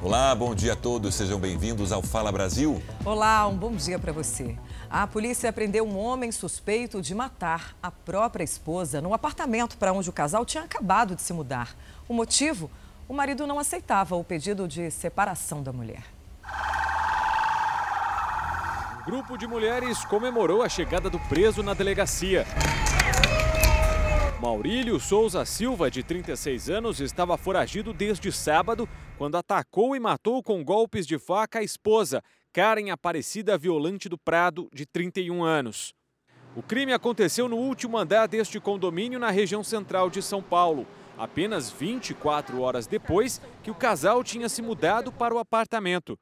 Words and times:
Olá, 0.00 0.32
bom 0.32 0.54
dia 0.54 0.74
a 0.74 0.76
todos, 0.76 1.12
sejam 1.16 1.40
bem-vindos 1.40 1.90
ao 1.90 2.00
Fala 2.00 2.30
Brasil. 2.30 2.80
Olá, 3.04 3.48
um 3.48 3.56
bom 3.56 3.72
dia 3.72 3.98
para 3.98 4.12
você. 4.12 4.56
A 4.88 5.08
polícia 5.08 5.52
prendeu 5.52 5.84
um 5.84 5.98
homem 5.98 6.30
suspeito 6.30 7.02
de 7.02 7.16
matar 7.16 7.74
a 7.82 7.90
própria 7.90 8.44
esposa 8.44 9.00
no 9.00 9.12
apartamento 9.12 9.76
para 9.76 9.92
onde 9.92 10.08
o 10.08 10.12
casal 10.12 10.46
tinha 10.46 10.62
acabado 10.62 11.16
de 11.16 11.22
se 11.22 11.32
mudar. 11.32 11.74
O 12.08 12.14
motivo? 12.14 12.70
O 13.08 13.12
marido 13.12 13.44
não 13.44 13.58
aceitava 13.58 14.14
o 14.14 14.22
pedido 14.22 14.68
de 14.68 14.88
separação 14.88 15.64
da 15.64 15.72
mulher. 15.72 16.04
Um 19.00 19.04
grupo 19.10 19.36
de 19.36 19.48
mulheres 19.48 20.04
comemorou 20.04 20.62
a 20.62 20.68
chegada 20.68 21.10
do 21.10 21.18
preso 21.18 21.60
na 21.60 21.74
delegacia. 21.74 22.46
Maurílio 24.40 25.00
Souza 25.00 25.44
Silva, 25.44 25.90
de 25.90 26.04
36 26.04 26.70
anos, 26.70 27.00
estava 27.00 27.36
foragido 27.36 27.92
desde 27.92 28.30
sábado, 28.30 28.88
quando 29.16 29.36
atacou 29.36 29.96
e 29.96 30.00
matou 30.00 30.44
com 30.44 30.62
golpes 30.62 31.08
de 31.08 31.18
faca 31.18 31.58
a 31.58 31.62
esposa, 31.64 32.22
Karen 32.52 32.90
Aparecida 32.90 33.58
Violante 33.58 34.08
do 34.08 34.16
Prado, 34.16 34.68
de 34.72 34.86
31 34.86 35.42
anos. 35.42 35.92
O 36.54 36.62
crime 36.62 36.92
aconteceu 36.92 37.48
no 37.48 37.56
último 37.56 37.98
andar 37.98 38.28
deste 38.28 38.60
condomínio 38.60 39.18
na 39.18 39.30
região 39.30 39.64
central 39.64 40.08
de 40.08 40.22
São 40.22 40.40
Paulo, 40.40 40.86
apenas 41.16 41.68
24 41.72 42.60
horas 42.60 42.86
depois 42.86 43.40
que 43.64 43.72
o 43.72 43.74
casal 43.74 44.22
tinha 44.22 44.48
se 44.48 44.62
mudado 44.62 45.10
para 45.10 45.34
o 45.34 45.38
apartamento. 45.38 46.16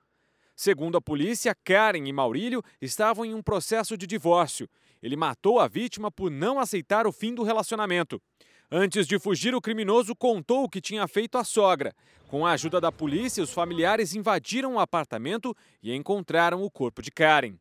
Segundo 0.57 0.97
a 0.97 1.03
polícia, 1.03 1.55
Karen 1.63 2.09
e 2.09 2.13
Maurílio 2.15 2.63
estavam 2.81 3.27
em 3.27 3.35
um 3.35 3.43
processo 3.43 3.95
de 3.95 4.07
divórcio 4.07 4.67
ele 5.07 5.15
matou 5.15 5.61
a 5.61 5.69
vítima 5.69 6.11
por 6.11 6.33
não 6.33 6.59
aceitar 6.59 7.07
o 7.07 7.13
fim 7.13 7.33
do 7.33 7.45
relacionamento. 7.45 8.21
Antes 8.69 9.07
de 9.07 9.21
fugir, 9.21 9.55
o 9.55 9.61
criminoso 9.61 10.17
contou 10.17 10.65
o 10.65 10.69
que 10.69 10.81
tinha 10.81 11.07
feito 11.07 11.39
à 11.39 11.45
sogra. 11.45 11.95
Com 12.27 12.45
a 12.45 12.51
ajuda 12.51 12.81
da 12.81 12.91
polícia, 12.91 13.41
os 13.41 13.53
familiares 13.53 14.17
invadiram 14.17 14.75
o 14.75 14.81
apartamento 14.81 15.57
e 15.81 15.95
encontraram 15.95 16.61
o 16.61 16.69
corpo 16.69 17.01
de 17.01 17.13
Karen. 17.13 17.55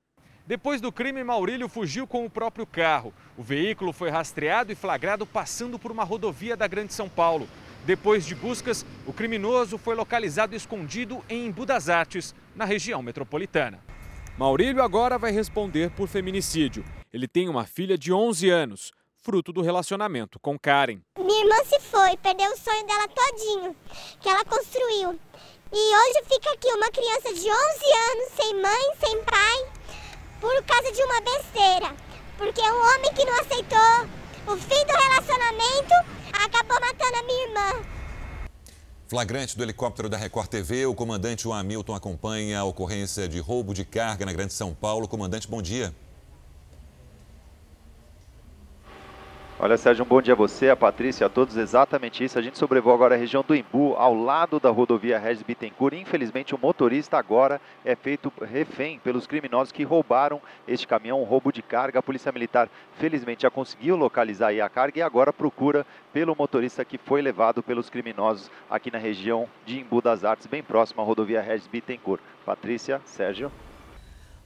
Depois 0.47 0.81
do 0.81 0.91
crime, 0.91 1.23
Maurílio 1.23 1.69
fugiu 1.69 2.07
com 2.07 2.25
o 2.25 2.29
próprio 2.31 2.65
carro. 2.65 3.13
O 3.37 3.43
veículo 3.43 3.93
foi 3.93 4.09
rastreado 4.09 4.71
e 4.71 4.75
flagrado 4.75 5.23
passando 5.23 5.77
por 5.77 5.91
uma 5.91 6.03
rodovia 6.03 6.57
da 6.57 6.65
Grande 6.65 6.95
São 6.95 7.07
Paulo. 7.07 7.47
Depois 7.85 8.25
de 8.25 8.33
buscas, 8.33 8.83
o 9.05 9.13
criminoso 9.13 9.77
foi 9.77 9.93
localizado 9.93 10.55
escondido 10.55 11.23
em 11.29 11.45
Embu 11.45 11.63
Artes, 11.93 12.33
na 12.55 12.65
região 12.65 13.03
metropolitana. 13.03 13.83
Maurílio 14.37 14.83
agora 14.83 15.17
vai 15.17 15.31
responder 15.31 15.89
por 15.91 16.09
feminicídio. 16.09 16.83
Ele 17.13 17.25
tem 17.25 17.47
uma 17.47 17.65
filha 17.65 17.97
de 17.97 18.11
11 18.11 18.49
anos, 18.49 18.91
fruto 19.23 19.53
do 19.53 19.61
relacionamento 19.61 20.37
com 20.41 20.59
Karen. 20.59 20.99
Minha 21.17 21.41
irmã 21.41 21.55
se 21.63 21.79
foi, 21.79 22.17
perdeu 22.17 22.51
o 22.51 22.57
sonho 22.57 22.85
dela 22.85 23.07
todinho, 23.07 23.75
que 24.19 24.27
ela 24.27 24.43
construiu. 24.43 25.17
E 25.71 25.95
hoje 25.95 26.23
fica 26.27 26.51
aqui 26.51 26.67
uma 26.67 26.91
criança 26.91 27.33
de 27.33 27.49
11 27.49 27.49
anos, 27.49 28.31
sem 28.35 28.61
mãe, 28.61 28.95
sem 28.99 29.23
pai, 29.23 29.71
por 30.41 30.63
causa 30.63 30.91
de 30.91 31.01
uma 31.01 31.21
besteira. 31.21 31.95
Porque 32.37 32.61
um 32.61 32.93
homem 32.93 33.13
que 33.13 33.23
não 33.23 33.39
aceitou 33.39 34.09
o 34.47 34.57
fim 34.57 34.85
do 34.85 34.93
relacionamento 34.93 35.93
acabou 36.33 36.79
matando 36.81 37.17
a 37.19 37.23
minha 37.23 37.47
irmã. 37.47 37.94
Flagrante 39.07 39.55
do 39.55 39.61
helicóptero 39.61 40.09
da 40.09 40.17
Record 40.17 40.47
TV, 40.47 40.87
o 40.87 40.95
comandante 40.95 41.47
Hamilton 41.47 41.93
acompanha 41.93 42.59
a 42.59 42.63
ocorrência 42.63 43.27
de 43.27 43.37
roubo 43.37 43.71
de 43.71 43.85
carga 43.85 44.25
na 44.25 44.33
Grande 44.33 44.51
São 44.51 44.73
Paulo. 44.73 45.07
Comandante, 45.07 45.47
bom 45.47 45.61
dia. 45.61 45.93
Olha, 49.57 49.77
Sérgio, 49.77 50.03
um 50.03 50.07
bom 50.07 50.21
dia 50.21 50.33
a 50.33 50.35
você, 50.35 50.69
a 50.69 50.75
Patrícia, 50.75 51.27
a 51.27 51.29
todos. 51.29 51.55
Exatamente 51.55 52.21
isso. 52.21 52.37
A 52.37 52.41
gente 52.41 52.57
sobrevoa 52.57 52.93
agora 52.93 53.15
a 53.15 53.17
região 53.17 53.41
do 53.41 53.55
Embu, 53.55 53.95
ao 53.95 54.13
lado 54.13 54.59
da 54.59 54.69
rodovia 54.69 55.17
Regis 55.17 55.43
Bittencourt. 55.43 55.95
Infelizmente, 55.95 56.53
o 56.53 56.57
motorista 56.57 57.17
agora 57.17 57.61
é 57.85 57.95
feito 57.95 58.31
refém 58.41 58.99
pelos 58.99 59.25
criminosos 59.25 59.71
que 59.71 59.83
roubaram 59.83 60.41
este 60.67 60.85
caminhão, 60.85 61.21
um 61.21 61.23
roubo 61.23 61.53
de 61.53 61.61
carga. 61.61 61.99
A 61.99 62.03
Polícia 62.03 62.33
Militar, 62.33 62.67
felizmente, 62.99 63.43
já 63.43 63.49
conseguiu 63.49 63.95
localizar 63.95 64.51
a 64.51 64.69
carga 64.69 64.99
e 64.99 65.01
agora 65.01 65.31
procura 65.31 65.85
pelo 66.11 66.35
motorista 66.37 66.83
que 66.83 66.97
foi 66.97 67.21
levado 67.21 67.63
pelos 67.63 67.89
criminosos 67.89 68.51
aqui 68.69 68.91
na 68.91 68.97
região 68.97 69.47
de 69.65 69.79
Embu 69.79 70.01
das 70.01 70.25
Artes, 70.25 70.47
bem 70.47 70.61
próximo 70.61 71.01
à 71.01 71.05
rodovia 71.05 71.41
Regis 71.41 71.67
Bittencourt. 71.67 72.21
Patrícia, 72.45 73.01
Sérgio. 73.05 73.49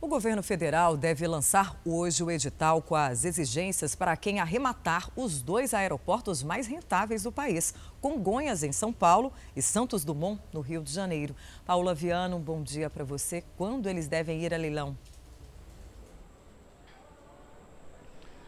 O 0.02 0.08
governo 0.08 0.42
federal 0.42 0.96
deve 0.96 1.28
lançar 1.28 1.78
hoje 1.84 2.24
o 2.24 2.32
edital 2.32 2.82
com 2.82 2.96
as 2.96 3.26
exigências 3.26 3.96
para 3.96 4.16
quem 4.16 4.40
arrematar 4.40 5.12
os 5.14 5.42
dois 5.42 5.74
aeroportos 5.74 6.42
mais 6.42 6.68
rentáveis 6.68 7.24
do 7.24 7.34
país, 7.34 7.74
Congonhas, 8.00 8.64
em 8.64 8.72
São 8.72 8.94
Paulo, 8.94 9.34
e 9.58 9.62
Santos 9.62 10.06
Dumont, 10.06 10.42
no 10.54 10.62
Rio 10.62 10.82
de 10.82 10.94
Janeiro. 10.94 11.36
Paula 11.66 11.94
Viano, 11.94 12.38
um 12.38 12.42
bom 12.42 12.64
dia 12.64 12.90
para 12.90 13.04
você. 13.04 13.44
Quando 13.58 13.90
eles 13.90 14.08
devem 14.08 14.42
ir 14.42 14.54
a 14.54 14.58
leilão? 14.58 14.96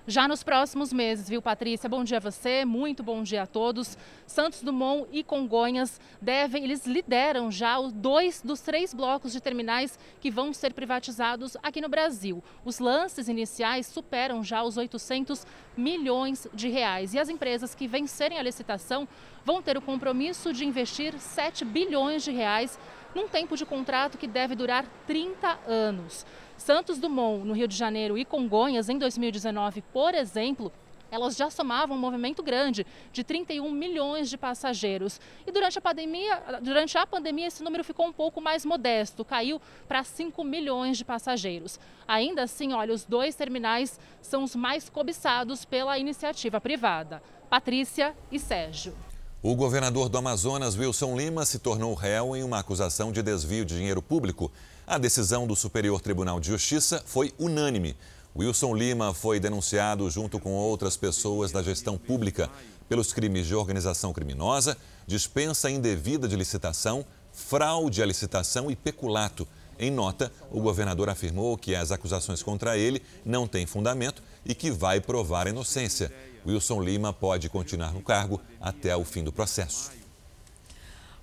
Já 0.07 0.28
nos 0.28 0.44
próximos 0.44 0.91
meses, 0.91 1.29
viu, 1.29 1.41
Patrícia? 1.41 1.88
Bom 1.88 2.03
dia 2.03 2.17
a 2.17 2.19
você, 2.19 2.66
muito 2.66 3.03
bom 3.03 3.22
dia 3.22 3.44
a 3.44 3.47
todos. 3.47 3.97
Santos 4.25 4.62
Dumont 4.63 5.07
e 5.12 5.23
Congonhas 5.23 6.00
devem, 6.19 6.63
eles 6.63 6.85
lideram 6.88 7.51
já 7.51 7.78
os 7.78 7.94
dois 7.94 8.41
dos 8.41 8.62
três 8.62 8.94
blocos 8.94 9.31
de 9.31 9.39
terminais 9.39 10.00
que 10.19 10.31
vão 10.31 10.53
ser 10.53 10.73
privatizados 10.73 11.56
aqui 11.62 11.79
no 11.81 11.89
Brasil. 11.89 12.44
Os 12.66 12.79
lances 12.79 13.28
iniciais 13.28 13.85
superam 13.85 14.44
já 14.44 14.63
os 14.63 14.75
800 14.75 15.45
milhões 15.78 16.47
de 16.53 16.68
reais 16.68 17.13
e 17.13 17.19
as 17.19 17.29
empresas 17.29 17.75
que 17.75 17.88
vencerem 17.88 18.39
a 18.39 18.44
licitação 18.44 19.07
vão 19.45 19.62
ter 19.62 19.78
o 19.78 19.81
compromisso 19.81 20.51
de 20.51 20.66
investir 20.66 21.18
7 21.19 21.63
bilhões 21.63 22.23
de 22.23 22.31
reais 22.31 22.78
num 23.13 23.28
tempo 23.28 23.56
de 23.57 23.66
contrato 23.66 24.18
que 24.18 24.28
deve 24.28 24.56
durar 24.56 24.85
30 25.06 25.59
anos. 25.68 26.25
Santos 26.62 27.00
Dumont, 27.00 27.44
no 27.44 27.54
Rio 27.54 27.68
de 27.68 27.76
Janeiro, 27.76 28.18
e 28.18 28.24
Congonhas, 28.24 28.88
em 28.88 28.98
2019, 28.98 29.82
por 29.92 30.14
exemplo, 30.14 30.72
elas 31.10 31.36
já 31.36 31.50
somavam 31.50 31.98
um 31.98 32.00
movimento 32.00 32.44
grande 32.44 32.86
de 33.12 33.24
31 33.24 33.70
milhões 33.72 34.30
de 34.30 34.38
passageiros. 34.38 35.20
E 35.46 35.52
durante 35.52 35.80
a 35.80 35.82
pandemia, 35.82 36.42
durante 36.62 36.98
a 36.98 37.06
pandemia 37.06 37.48
esse 37.48 37.64
número 37.64 37.84
ficou 37.84 38.06
um 38.06 38.14
pouco 38.14 38.40
mais 38.40 38.64
modesto, 38.64 39.26
caiu 39.26 39.60
para 39.88 40.04
5 40.04 40.42
milhões 40.44 40.98
de 40.98 41.04
passageiros. 41.04 41.80
Ainda 42.08 42.44
assim, 42.44 42.74
olha, 42.74 42.94
os 42.94 43.04
dois 43.04 43.36
terminais 43.36 44.00
são 44.22 44.44
os 44.44 44.56
mais 44.56 44.88
cobiçados 44.88 45.66
pela 45.66 45.98
iniciativa 45.98 46.62
privada. 46.62 47.22
Patrícia 47.50 48.16
e 48.32 48.40
Sérgio. 48.40 48.96
O 49.44 49.56
governador 49.56 50.08
do 50.08 50.20
Amazonas, 50.20 50.78
Wilson 50.78 51.18
Lima, 51.18 51.44
se 51.46 51.58
tornou 51.58 51.96
réu 51.96 52.36
em 52.36 52.44
uma 52.44 52.60
acusação 52.60 53.12
de 53.12 53.24
desvio 53.24 53.66
de 53.66 53.76
dinheiro 53.76 54.00
público. 54.00 54.52
A 54.86 54.97
decisão 54.97 55.46
do 55.46 55.56
Superior 55.56 56.02
Tribunal 56.02 56.40
de 56.40 56.47
Justiça 56.47 57.02
foi 57.06 57.34
unânime. 57.38 57.96
Wilson 58.36 58.74
Lima 58.74 59.14
foi 59.14 59.40
denunciado 59.40 60.09
junto 60.09 60.40
com 60.40 60.53
outras 60.53 60.97
pessoas 60.97 61.52
da 61.52 61.62
gestão 61.62 61.97
pública 61.97 62.50
pelos 62.90 63.14
crimes 63.14 63.46
de 63.46 63.56
organização 63.56 64.12
criminosa, 64.12 64.75
dispensa 65.06 65.69
indevida 65.69 66.28
de 66.28 66.36
licitação, 66.36 67.06
fraude 67.31 68.02
à 68.02 68.06
licitação 68.06 68.72
e 68.72 68.75
peculato. 68.75 69.47
Em 69.80 69.92
nota, 69.92 70.31
o 70.52 70.59
governador 70.59 71.09
afirmou 71.09 71.58
que 71.58 71.75
as 71.75 71.92
acusações 71.92 72.44
contra 72.44 72.78
ele 72.78 73.02
não 73.24 73.48
têm 73.48 73.66
fundamento 73.66 74.22
e 74.46 74.53
que 74.53 74.72
vai 74.72 75.00
provar 75.00 75.48
a 75.48 75.52
inocência. 75.52 76.12
Wilson 76.46 76.81
Lima 76.81 77.13
pode 77.13 77.50
continuar 77.50 77.94
no 77.94 78.02
cargo 78.02 78.42
até 78.59 78.96
o 78.96 79.06
fim 79.06 79.24
do 79.24 79.31
processo. 79.31 80.00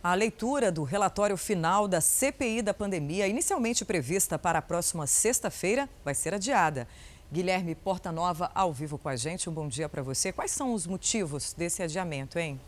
A 0.03 0.14
leitura 0.14 0.70
do 0.70 0.84
relatório 0.84 1.36
final 1.36 1.88
da 1.88 2.00
CPI 2.00 2.62
da 2.62 2.72
pandemia, 2.72 3.26
inicialmente 3.26 3.84
prevista 3.84 4.38
para 4.38 4.60
a 4.60 4.62
próxima 4.62 5.09
sexta-feira, 5.09 5.88
vai 6.04 6.14
ser 6.14 6.32
adiada. 6.32 6.86
Guilherme 7.32 7.75
Portanova, 7.75 8.48
ao 8.54 8.72
vivo 8.72 8.97
com 8.97 9.08
a 9.08 9.16
gente. 9.16 9.50
Um 9.50 9.53
bom 9.53 9.66
dia 9.66 9.88
para 9.88 10.00
você. 10.00 10.31
Quais 10.31 10.53
são 10.53 10.72
os 10.72 10.87
motivos 10.87 11.53
desse 11.53 11.82
adiamento, 11.82 12.38
hein? 12.38 12.60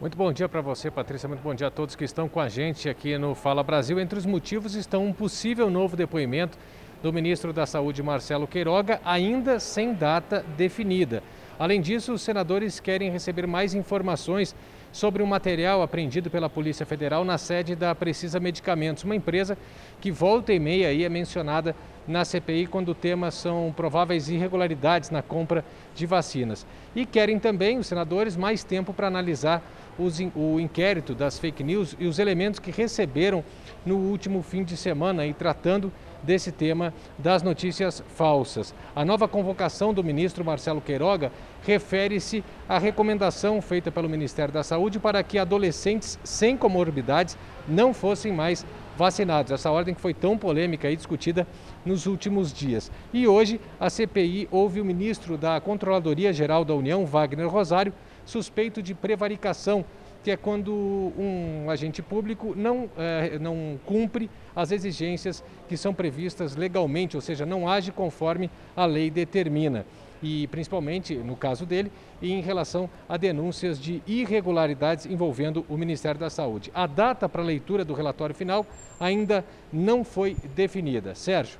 Muito 0.00 0.18
bom 0.18 0.32
dia 0.32 0.48
para 0.48 0.60
você, 0.60 0.90
Patrícia. 0.90 1.28
Muito 1.28 1.42
bom 1.42 1.54
dia 1.54 1.68
a 1.68 1.70
todos 1.70 1.94
que 1.94 2.02
estão 2.02 2.28
com 2.28 2.40
a 2.40 2.48
gente 2.48 2.88
aqui 2.88 3.16
no 3.16 3.32
Fala 3.32 3.62
Brasil. 3.62 4.00
Entre 4.00 4.18
os 4.18 4.26
motivos 4.26 4.74
estão 4.74 5.06
um 5.06 5.12
possível 5.12 5.70
novo 5.70 5.96
depoimento 5.96 6.58
do 7.00 7.12
ministro 7.12 7.52
da 7.52 7.64
Saúde, 7.64 8.02
Marcelo 8.02 8.48
Queiroga, 8.48 9.00
ainda 9.04 9.60
sem 9.60 9.94
data 9.94 10.44
definida. 10.56 11.22
Além 11.62 11.80
disso, 11.80 12.12
os 12.12 12.22
senadores 12.22 12.80
querem 12.80 13.08
receber 13.08 13.46
mais 13.46 13.72
informações 13.72 14.52
sobre 14.90 15.22
um 15.22 15.26
material 15.26 15.80
apreendido 15.80 16.28
pela 16.28 16.50
Polícia 16.50 16.84
Federal 16.84 17.24
na 17.24 17.38
sede 17.38 17.76
da 17.76 17.94
Precisa 17.94 18.40
Medicamentos, 18.40 19.04
uma 19.04 19.14
empresa 19.14 19.56
que 20.00 20.10
volta 20.10 20.52
e 20.52 20.58
meia 20.58 20.88
aí 20.88 21.04
é 21.04 21.08
mencionada 21.08 21.76
na 22.06 22.24
CPI 22.24 22.66
quando 22.66 22.88
o 22.88 22.94
tema 22.96 23.30
são 23.30 23.72
prováveis 23.76 24.28
irregularidades 24.28 25.10
na 25.10 25.22
compra 25.22 25.64
de 25.94 26.04
vacinas. 26.04 26.66
E 26.96 27.06
querem 27.06 27.38
também, 27.38 27.78
os 27.78 27.86
senadores, 27.86 28.36
mais 28.36 28.64
tempo 28.64 28.92
para 28.92 29.06
analisar 29.06 29.62
os, 29.96 30.18
o 30.34 30.58
inquérito 30.58 31.14
das 31.14 31.38
fake 31.38 31.62
news 31.62 31.96
e 31.98 32.06
os 32.06 32.18
elementos 32.18 32.58
que 32.58 32.72
receberam 32.72 33.44
no 33.86 33.96
último 33.96 34.42
fim 34.42 34.64
de 34.64 34.76
semana 34.76 35.24
e 35.26 35.32
tratando 35.32 35.92
desse 36.22 36.52
tema 36.52 36.92
das 37.18 37.42
notícias 37.42 38.02
falsas. 38.14 38.74
A 38.94 39.04
nova 39.04 39.26
convocação 39.26 39.92
do 39.92 40.04
ministro 40.04 40.44
Marcelo 40.44 40.80
Queiroga 40.80 41.32
refere-se 41.64 42.44
à 42.68 42.78
recomendação 42.78 43.60
feita 43.62 43.90
pelo 43.90 44.08
Ministério 44.08 44.52
da 44.52 44.62
Saúde 44.62 44.98
para 44.98 45.22
que 45.22 45.38
adolescentes 45.38 46.18
sem 46.24 46.56
comorbidades 46.56 47.36
não 47.68 47.94
fossem 47.94 48.32
mais 48.32 48.66
vacinados. 48.96 49.52
Essa 49.52 49.70
ordem 49.70 49.94
que 49.94 50.00
foi 50.00 50.14
tão 50.14 50.36
polêmica 50.36 50.90
e 50.90 50.96
discutida 50.96 51.46
nos 51.84 52.06
últimos 52.06 52.52
dias. 52.52 52.90
E 53.12 53.26
hoje 53.26 53.60
a 53.80 53.88
CPI 53.88 54.48
ouve 54.50 54.80
o 54.80 54.84
ministro 54.84 55.38
da 55.38 55.60
Controladoria 55.60 56.32
Geral 56.32 56.64
da 56.64 56.74
União, 56.74 57.06
Wagner 57.06 57.48
Rosário, 57.48 57.92
suspeito 58.24 58.82
de 58.82 58.94
prevaricação, 58.94 59.84
que 60.22 60.30
é 60.30 60.36
quando 60.36 60.72
um 61.18 61.68
agente 61.68 62.00
público 62.00 62.54
não, 62.56 62.88
é, 62.96 63.38
não 63.38 63.78
cumpre 63.84 64.30
as 64.54 64.70
exigências 64.70 65.42
que 65.68 65.76
são 65.76 65.92
previstas 65.92 66.56
legalmente, 66.56 67.16
ou 67.16 67.20
seja, 67.20 67.44
não 67.44 67.68
age 67.68 67.90
conforme 67.90 68.50
a 68.76 68.86
lei 68.86 69.10
determina 69.10 69.84
e 70.22 70.46
principalmente 70.46 71.14
no 71.16 71.36
caso 71.36 71.66
dele, 71.66 71.90
em 72.22 72.40
relação 72.40 72.88
a 73.08 73.16
denúncias 73.16 73.78
de 73.78 74.02
irregularidades 74.06 75.04
envolvendo 75.04 75.66
o 75.68 75.76
Ministério 75.76 76.20
da 76.20 76.30
Saúde. 76.30 76.70
A 76.72 76.86
data 76.86 77.28
para 77.28 77.42
a 77.42 77.44
leitura 77.44 77.84
do 77.84 77.92
relatório 77.92 78.34
final 78.34 78.64
ainda 79.00 79.44
não 79.72 80.04
foi 80.04 80.36
definida. 80.54 81.14
Sérgio. 81.14 81.58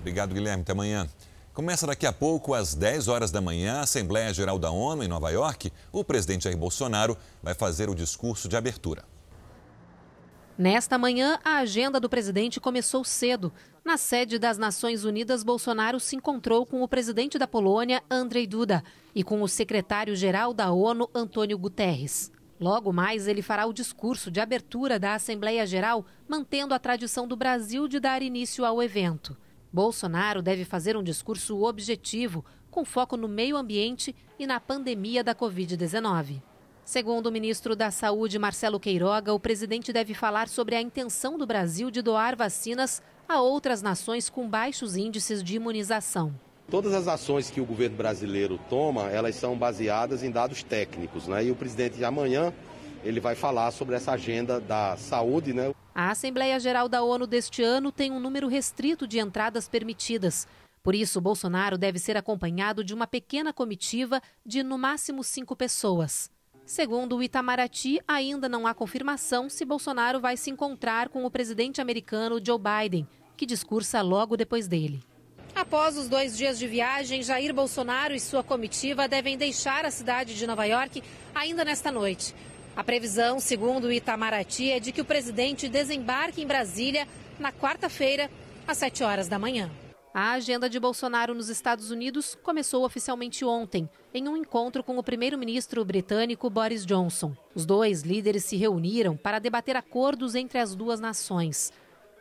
Obrigado, 0.00 0.34
Guilherme. 0.34 0.62
Até 0.62 0.72
amanhã. 0.72 1.06
Começa 1.54 1.86
daqui 1.86 2.04
a 2.04 2.12
pouco, 2.12 2.52
às 2.52 2.74
10 2.74 3.06
horas 3.06 3.30
da 3.30 3.40
manhã, 3.40 3.74
a 3.74 3.82
Assembleia 3.82 4.34
Geral 4.34 4.58
da 4.58 4.72
ONU 4.72 5.04
em 5.04 5.08
Nova 5.08 5.30
York. 5.30 5.72
O 5.92 6.02
presidente 6.02 6.42
Jair 6.42 6.58
Bolsonaro 6.58 7.16
vai 7.40 7.54
fazer 7.54 7.88
o 7.88 7.94
discurso 7.94 8.48
de 8.48 8.56
abertura. 8.56 9.04
Nesta 10.58 10.98
manhã, 10.98 11.38
a 11.44 11.58
agenda 11.58 12.00
do 12.00 12.08
presidente 12.08 12.58
começou 12.58 13.04
cedo. 13.04 13.52
Na 13.84 13.96
sede 13.96 14.36
das 14.36 14.58
Nações 14.58 15.04
Unidas, 15.04 15.44
Bolsonaro 15.44 16.00
se 16.00 16.16
encontrou 16.16 16.66
com 16.66 16.82
o 16.82 16.88
presidente 16.88 17.38
da 17.38 17.46
Polônia, 17.46 18.02
Andrzej 18.10 18.48
Duda, 18.48 18.82
e 19.14 19.22
com 19.22 19.40
o 19.40 19.46
secretário-geral 19.46 20.52
da 20.52 20.72
ONU, 20.72 21.08
Antônio 21.14 21.56
Guterres. 21.56 22.32
Logo 22.58 22.92
mais, 22.92 23.28
ele 23.28 23.42
fará 23.42 23.64
o 23.64 23.72
discurso 23.72 24.28
de 24.28 24.40
abertura 24.40 24.98
da 24.98 25.14
Assembleia 25.14 25.64
Geral, 25.64 26.04
mantendo 26.26 26.74
a 26.74 26.80
tradição 26.80 27.28
do 27.28 27.36
Brasil 27.36 27.86
de 27.86 28.00
dar 28.00 28.22
início 28.22 28.64
ao 28.64 28.82
evento. 28.82 29.36
Bolsonaro 29.74 30.40
deve 30.40 30.64
fazer 30.64 30.96
um 30.96 31.02
discurso 31.02 31.64
objetivo, 31.64 32.44
com 32.70 32.84
foco 32.84 33.16
no 33.16 33.26
meio 33.26 33.56
ambiente 33.56 34.14
e 34.38 34.46
na 34.46 34.60
pandemia 34.60 35.24
da 35.24 35.34
Covid-19. 35.34 36.40
Segundo 36.84 37.26
o 37.26 37.32
ministro 37.32 37.74
da 37.74 37.90
Saúde, 37.90 38.38
Marcelo 38.38 38.78
Queiroga, 38.78 39.34
o 39.34 39.40
presidente 39.40 39.92
deve 39.92 40.14
falar 40.14 40.46
sobre 40.46 40.76
a 40.76 40.80
intenção 40.80 41.36
do 41.36 41.44
Brasil 41.44 41.90
de 41.90 42.02
doar 42.02 42.36
vacinas 42.36 43.02
a 43.28 43.40
outras 43.40 43.82
nações 43.82 44.30
com 44.30 44.48
baixos 44.48 44.96
índices 44.96 45.42
de 45.42 45.56
imunização. 45.56 46.32
Todas 46.70 46.94
as 46.94 47.08
ações 47.08 47.50
que 47.50 47.60
o 47.60 47.64
governo 47.64 47.96
brasileiro 47.96 48.60
toma, 48.70 49.10
elas 49.10 49.34
são 49.34 49.58
baseadas 49.58 50.22
em 50.22 50.30
dados 50.30 50.62
técnicos, 50.62 51.26
né? 51.26 51.46
E 51.46 51.50
o 51.50 51.56
presidente 51.56 51.96
de 51.96 52.04
amanhã 52.04 52.54
ele 53.04 53.20
vai 53.20 53.34
falar 53.34 53.70
sobre 53.70 53.94
essa 53.94 54.12
agenda 54.12 54.58
da 54.60 54.96
saúde, 54.96 55.52
né? 55.52 55.72
A 55.94 56.10
Assembleia 56.10 56.58
Geral 56.58 56.88
da 56.88 57.02
ONU 57.02 57.26
deste 57.26 57.62
ano 57.62 57.92
tem 57.92 58.10
um 58.10 58.18
número 58.18 58.48
restrito 58.48 59.06
de 59.06 59.18
entradas 59.18 59.68
permitidas. 59.68 60.48
Por 60.82 60.94
isso, 60.94 61.20
Bolsonaro 61.20 61.78
deve 61.78 61.98
ser 61.98 62.16
acompanhado 62.16 62.82
de 62.82 62.92
uma 62.92 63.06
pequena 63.06 63.52
comitiva 63.52 64.20
de 64.44 64.62
no 64.62 64.76
máximo 64.76 65.22
cinco 65.22 65.54
pessoas. 65.54 66.30
Segundo 66.66 67.16
o 67.16 67.22
Itamaraty, 67.22 68.00
ainda 68.08 68.48
não 68.48 68.66
há 68.66 68.74
confirmação 68.74 69.50
se 69.50 69.64
Bolsonaro 69.64 70.20
vai 70.20 70.36
se 70.36 70.50
encontrar 70.50 71.10
com 71.10 71.24
o 71.24 71.30
presidente 71.30 71.80
americano 71.80 72.40
Joe 72.44 72.58
Biden, 72.58 73.06
que 73.36 73.44
discursa 73.44 74.00
logo 74.00 74.36
depois 74.36 74.66
dele. 74.66 75.02
Após 75.54 75.96
os 75.96 76.08
dois 76.08 76.36
dias 76.36 76.58
de 76.58 76.66
viagem, 76.66 77.22
Jair 77.22 77.54
Bolsonaro 77.54 78.14
e 78.14 78.18
sua 78.18 78.42
comitiva 78.42 79.06
devem 79.06 79.36
deixar 79.36 79.84
a 79.84 79.90
cidade 79.90 80.34
de 80.34 80.46
Nova 80.46 80.64
York 80.64 81.02
ainda 81.34 81.64
nesta 81.64 81.92
noite. 81.92 82.34
A 82.76 82.82
previsão, 82.82 83.38
segundo 83.38 83.84
o 83.84 83.92
Itamaraty, 83.92 84.72
é 84.72 84.80
de 84.80 84.90
que 84.90 85.00
o 85.00 85.04
presidente 85.04 85.68
desembarque 85.68 86.42
em 86.42 86.46
Brasília 86.46 87.06
na 87.38 87.52
quarta-feira, 87.52 88.28
às 88.66 88.78
7 88.78 89.04
horas 89.04 89.28
da 89.28 89.38
manhã. 89.38 89.70
A 90.12 90.32
agenda 90.32 90.68
de 90.68 90.78
Bolsonaro 90.80 91.34
nos 91.34 91.48
Estados 91.48 91.90
Unidos 91.90 92.36
começou 92.42 92.84
oficialmente 92.84 93.44
ontem, 93.44 93.88
em 94.12 94.28
um 94.28 94.36
encontro 94.36 94.82
com 94.82 94.98
o 94.98 95.02
primeiro-ministro 95.02 95.84
britânico 95.84 96.50
Boris 96.50 96.84
Johnson. 96.84 97.36
Os 97.54 97.64
dois 97.64 98.02
líderes 98.02 98.44
se 98.44 98.56
reuniram 98.56 99.16
para 99.16 99.38
debater 99.38 99.76
acordos 99.76 100.34
entre 100.34 100.58
as 100.58 100.74
duas 100.74 100.98
nações. 100.98 101.72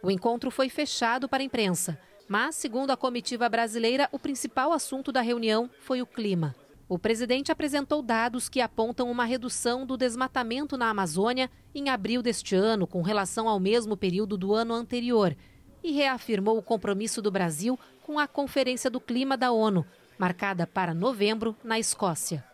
O 0.04 0.12
encontro 0.12 0.52
foi 0.52 0.70
fechado 0.70 1.28
para 1.28 1.42
a 1.42 1.46
imprensa, 1.46 2.00
mas, 2.28 2.56
segundo 2.56 2.92
a 2.92 2.98
comitiva 2.98 3.50
brasileira, 3.50 4.08
o 4.12 4.20
principal 4.20 4.72
assunto 4.72 5.12
da 5.12 5.22
reunião 5.22 5.70
foi 5.80 6.02
o 6.02 6.06
clima. 6.06 6.56
O 6.94 7.00
presidente 7.00 7.52
apresentou 7.52 8.04
dados 8.04 8.48
que 8.48 8.62
apontam 8.62 9.10
uma 9.10 9.26
redução 9.26 9.84
do 9.84 9.98
desmatamento 9.98 10.78
na 10.78 10.92
Amazônia 10.92 11.50
em 11.74 11.90
abril 11.90 12.22
deste 12.22 12.56
ano, 12.56 12.86
com 12.86 13.02
relação 13.02 13.50
ao 13.50 13.60
mesmo 13.60 13.98
período 13.98 14.38
do 14.38 14.54
ano 14.54 14.76
anterior 14.76 15.36
e 15.84 15.92
reafirmou 15.92 16.56
o 16.56 16.62
compromisso 16.62 17.20
do 17.20 17.32
Brasil 17.32 17.80
com 18.04 18.20
a 18.20 18.28
Conferência 18.28 18.92
do 18.92 19.02
Clima 19.02 19.36
da 19.36 19.52
ONU, 19.52 19.84
marcada 20.20 20.68
para 20.68 20.94
novembro 20.94 21.56
na 21.64 21.80
Escócia. 21.80 22.46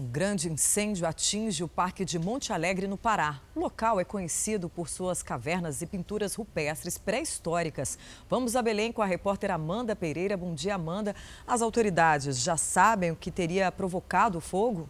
Um 0.00 0.06
grande 0.06 0.50
incêndio 0.50 1.06
atinge 1.06 1.62
o 1.62 1.68
Parque 1.68 2.06
de 2.06 2.18
Monte 2.18 2.54
Alegre, 2.54 2.86
no 2.86 2.96
Pará. 2.96 3.38
O 3.54 3.60
local 3.60 4.00
é 4.00 4.04
conhecido 4.04 4.66
por 4.66 4.88
suas 4.88 5.22
cavernas 5.22 5.82
e 5.82 5.86
pinturas 5.86 6.34
rupestres 6.34 6.96
pré-históricas. 6.96 7.98
Vamos 8.26 8.56
a 8.56 8.62
Belém 8.62 8.92
com 8.92 9.02
a 9.02 9.04
repórter 9.04 9.50
Amanda 9.50 9.94
Pereira. 9.94 10.38
Bom 10.38 10.54
dia, 10.54 10.76
Amanda. 10.76 11.14
As 11.46 11.60
autoridades 11.60 12.42
já 12.42 12.56
sabem 12.56 13.10
o 13.10 13.16
que 13.16 13.30
teria 13.30 13.70
provocado 13.70 14.38
o 14.38 14.40
fogo? 14.40 14.88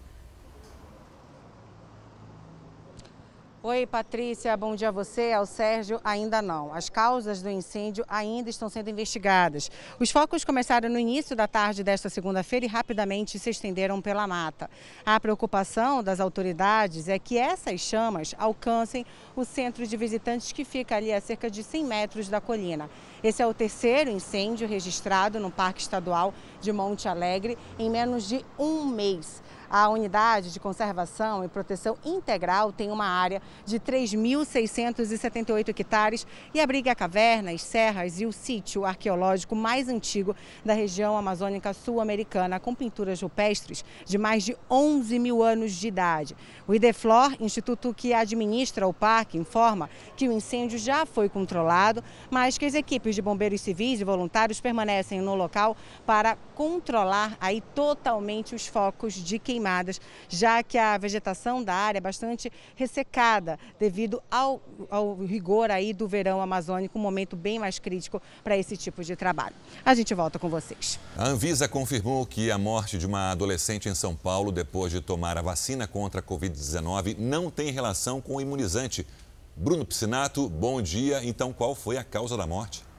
Oi, 3.63 3.87
Patrícia, 3.87 4.57
bom 4.57 4.75
dia 4.75 4.89
a 4.89 4.91
você, 4.91 5.33
ao 5.33 5.45
Sérgio. 5.45 6.01
Ainda 6.03 6.41
não. 6.41 6.73
As 6.73 6.89
causas 6.89 7.43
do 7.43 7.51
incêndio 7.51 8.03
ainda 8.09 8.49
estão 8.49 8.71
sendo 8.71 8.89
investigadas. 8.89 9.71
Os 9.99 10.11
focos 10.11 10.47
começaram 10.47 10.89
no 10.89 10.99
início 10.99 11.37
da 11.37 11.47
tarde 11.47 11.85
desta 11.85 12.09
segunda-feira 12.09 12.65
e 12.65 12.69
rapidamente 12.71 13.39
se 13.39 13.51
estenderam 13.51 14.01
pela 14.01 14.27
mata. 14.27 14.71
A 15.05 15.21
preocupação 15.21 16.03
das 16.03 16.21
autoridades 16.21 17.07
é 17.07 17.19
que 17.19 17.37
essas 17.37 17.83
chamas 17.83 18.35
alcancem 18.39 19.05
o 19.37 19.45
centro 19.45 19.87
de 19.87 19.95
visitantes 19.95 20.53
que 20.53 20.65
fica 20.65 20.97
ali 20.97 21.13
a 21.13 21.21
cerca 21.21 21.51
de 21.51 21.63
100 21.63 21.85
metros 21.85 22.29
da 22.31 22.41
colina. 22.41 22.89
Esse 23.23 23.43
é 23.43 23.47
o 23.47 23.53
terceiro 23.53 24.09
incêndio 24.09 24.67
registrado 24.67 25.39
no 25.39 25.51
Parque 25.51 25.83
Estadual 25.83 26.33
de 26.63 26.73
Monte 26.73 27.09
Alegre 27.09 27.59
em 27.79 27.91
menos 27.91 28.27
de 28.27 28.43
um 28.59 28.87
mês. 28.87 29.43
A 29.73 29.89
unidade 29.89 30.53
de 30.53 30.59
conservação 30.59 31.45
e 31.45 31.49
proteção 31.49 31.97
integral 32.05 32.73
tem 32.73 32.91
uma 32.91 33.07
área 33.07 33.41
de 33.65 33.79
3.678 33.79 35.69
hectares 35.69 36.27
e 36.53 36.61
abriga 36.61 36.93
cavernas, 36.93 37.63
serras 37.63 38.21
e 38.21 38.27
o 38.27 38.33
sítio 38.33 38.85
arqueológico 38.85 39.55
mais 39.55 39.89
antigo 39.89 40.35
da 40.65 40.75
região 40.75 41.17
amazônica 41.17 41.73
sul-americana, 41.73 42.59
com 42.59 42.75
pinturas 42.75 43.23
rupestres 43.23 43.85
de 44.05 44.19
mais 44.19 44.43
de 44.43 44.57
11 44.69 45.21
mil 45.21 45.41
anos 45.41 45.71
de 45.75 45.87
idade. 45.87 46.37
O 46.67 46.75
IDEFLOR, 46.75 47.37
instituto 47.39 47.95
que 47.95 48.13
administra 48.13 48.89
o 48.89 48.93
parque, 48.93 49.39
informa 49.39 49.89
que 50.17 50.29
o 50.29 50.33
incêndio 50.33 50.81
já 50.81 51.07
foi 51.07 51.29
controlado, 51.29 52.03
mas 52.29 52.59
que 52.59 52.65
as 52.65 52.75
equipes 52.75 53.15
de 53.15 53.23
bombeiros 53.23 53.61
civis 53.61 54.01
e 54.01 54.05
voluntários 54.05 54.61
permanecem 54.61 55.21
no 55.21 55.37
local 55.37 55.77
para 56.05 56.37
controlar 56.57 57.39
aí 57.41 57.61
totalmente 57.73 58.53
os 58.53 58.67
focos 58.67 59.15
de 59.15 59.39
queimadas 59.39 59.60
queimadas, 59.61 60.01
já 60.29 60.63
que 60.63 60.79
a 60.79 60.97
vegetação 60.97 61.63
da 61.63 61.75
área 61.75 61.99
é 61.99 62.01
bastante 62.01 62.51
ressecada 62.75 63.59
devido 63.79 64.23
ao, 64.31 64.61
ao 64.91 65.15
rigor 65.17 65.71
aí 65.71 65.93
do 65.93 66.09
verão 66.09 66.41
amazônico, 66.41 66.99
um 66.99 67.03
momento 67.03 67.37
bem 67.37 67.59
mais 67.59 67.79
crítico 67.79 68.21
para 68.43 68.57
esse 68.57 68.77
tipo 68.77 69.05
de 69.05 69.15
trabalho. 69.15 69.55
A 69.85 69.95
gente 69.95 70.15
volta 70.15 70.39
com 70.39 70.49
vocês. 70.49 70.99
A 71.17 71.29
Anvisa 71.29 71.69
confirmou 71.69 72.25
que 72.25 72.51
a 72.51 72.57
morte 72.57 72.97
de 72.97 73.07
uma 73.07 73.31
adolescente 73.31 73.89
em 73.89 73.95
São 73.95 74.17
Paulo 74.17 74.51
depois 74.51 74.91
de 74.91 75.01
tomar 75.01 75.37
a 75.37 75.43
vacina 75.43 75.87
contra 75.87 76.21
a 76.21 76.23
Covid-19 76.23 77.17
não 77.19 77.51
tem 77.51 77.71
relação 77.71 78.21
com 78.21 78.37
o 78.37 78.41
imunizante. 78.41 79.07
Bruno 79.55 79.85
Piscinato, 79.85 80.49
bom 80.49 80.81
dia. 80.81 81.23
Então, 81.23 81.53
qual 81.53 81.75
foi 81.75 81.99
a 81.99 82.05
causa 82.05 82.37
da 82.37 82.47
morte? 82.47 82.90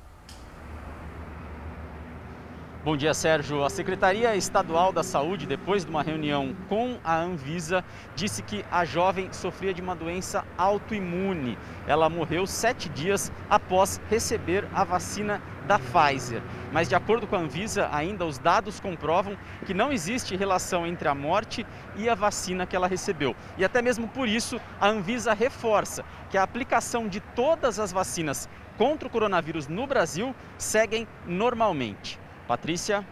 Bom 2.84 2.98
dia, 2.98 3.14
Sérgio. 3.14 3.64
A 3.64 3.70
Secretaria 3.70 4.36
Estadual 4.36 4.92
da 4.92 5.04
Saúde, 5.04 5.46
depois 5.46 5.86
de 5.86 5.92
uma 5.92 6.02
reunião 6.02 6.56
com 6.68 6.98
a 7.04 7.16
Anvisa, 7.16 7.86
disse 8.16 8.42
que 8.42 8.66
a 8.72 8.84
jovem 8.84 9.32
sofria 9.32 9.72
de 9.72 9.84
uma 9.84 9.96
doença 9.96 10.44
autoimune. 10.58 11.60
Ela 11.86 12.10
morreu 12.10 12.48
sete 12.48 12.90
dias 12.90 13.32
após 13.48 14.02
receber 14.10 14.68
a 14.74 14.84
vacina 14.84 15.40
da 15.68 15.78
Pfizer. 15.78 16.42
Mas, 16.72 16.90
de 16.90 16.96
acordo 16.96 17.28
com 17.28 17.36
a 17.36 17.40
Anvisa, 17.40 17.88
ainda 17.92 18.26
os 18.26 18.40
dados 18.40 18.80
comprovam 18.80 19.38
que 19.64 19.76
não 19.76 19.94
existe 19.94 20.36
relação 20.36 20.88
entre 20.88 21.08
a 21.08 21.14
morte 21.14 21.64
e 21.96 22.10
a 22.10 22.16
vacina 22.16 22.66
que 22.66 22.76
ela 22.76 22.88
recebeu. 22.88 23.36
E 23.60 23.64
até 23.64 23.80
mesmo 23.80 24.08
por 24.08 24.28
isso, 24.28 24.60
a 24.80 24.88
Anvisa 24.88 25.36
reforça 25.36 26.04
que 26.32 26.38
a 26.38 26.42
aplicação 26.42 27.08
de 27.08 27.20
todas 27.20 27.78
as 27.78 27.92
vacinas 27.92 28.50
contra 28.76 29.08
o 29.08 29.12
coronavírus 29.12 29.68
no 29.68 29.86
Brasil 29.86 30.34
seguem 30.58 31.08
normalmente. 31.28 32.20
Patrícia. 32.52 33.08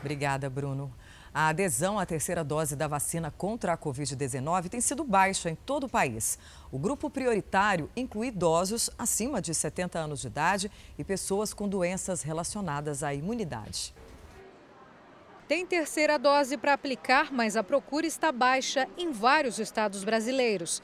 Obrigada, 0.00 0.50
Bruno. 0.50 0.92
A 1.32 1.46
adesão 1.50 2.00
à 2.00 2.04
terceira 2.04 2.42
dose 2.42 2.74
da 2.74 2.88
vacina 2.88 3.30
contra 3.30 3.72
a 3.72 3.78
Covid-19 3.78 4.68
tem 4.68 4.80
sido 4.80 5.04
baixa 5.04 5.48
em 5.48 5.54
todo 5.54 5.84
o 5.84 5.88
país. 5.88 6.36
O 6.72 6.76
grupo 6.76 7.08
prioritário 7.08 7.88
inclui 7.94 8.26
idosos 8.26 8.90
acima 8.98 9.40
de 9.40 9.54
70 9.54 10.00
anos 10.00 10.20
de 10.20 10.26
idade 10.26 10.68
e 10.98 11.04
pessoas 11.04 11.54
com 11.54 11.68
doenças 11.68 12.22
relacionadas 12.22 13.04
à 13.04 13.14
imunidade. 13.14 13.94
Tem 15.46 15.64
terceira 15.64 16.18
dose 16.18 16.56
para 16.56 16.72
aplicar, 16.72 17.32
mas 17.32 17.56
a 17.56 17.62
procura 17.62 18.04
está 18.04 18.32
baixa 18.32 18.88
em 18.98 19.12
vários 19.12 19.60
estados 19.60 20.02
brasileiros. 20.02 20.82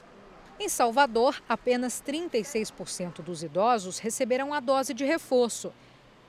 Em 0.57 0.69
Salvador, 0.69 1.43
apenas 1.49 2.01
36% 2.01 3.21
dos 3.21 3.43
idosos 3.43 3.99
receberam 3.99 4.53
a 4.53 4.61
dose 4.61 4.93
de 4.93 5.03
reforço. 5.03 5.73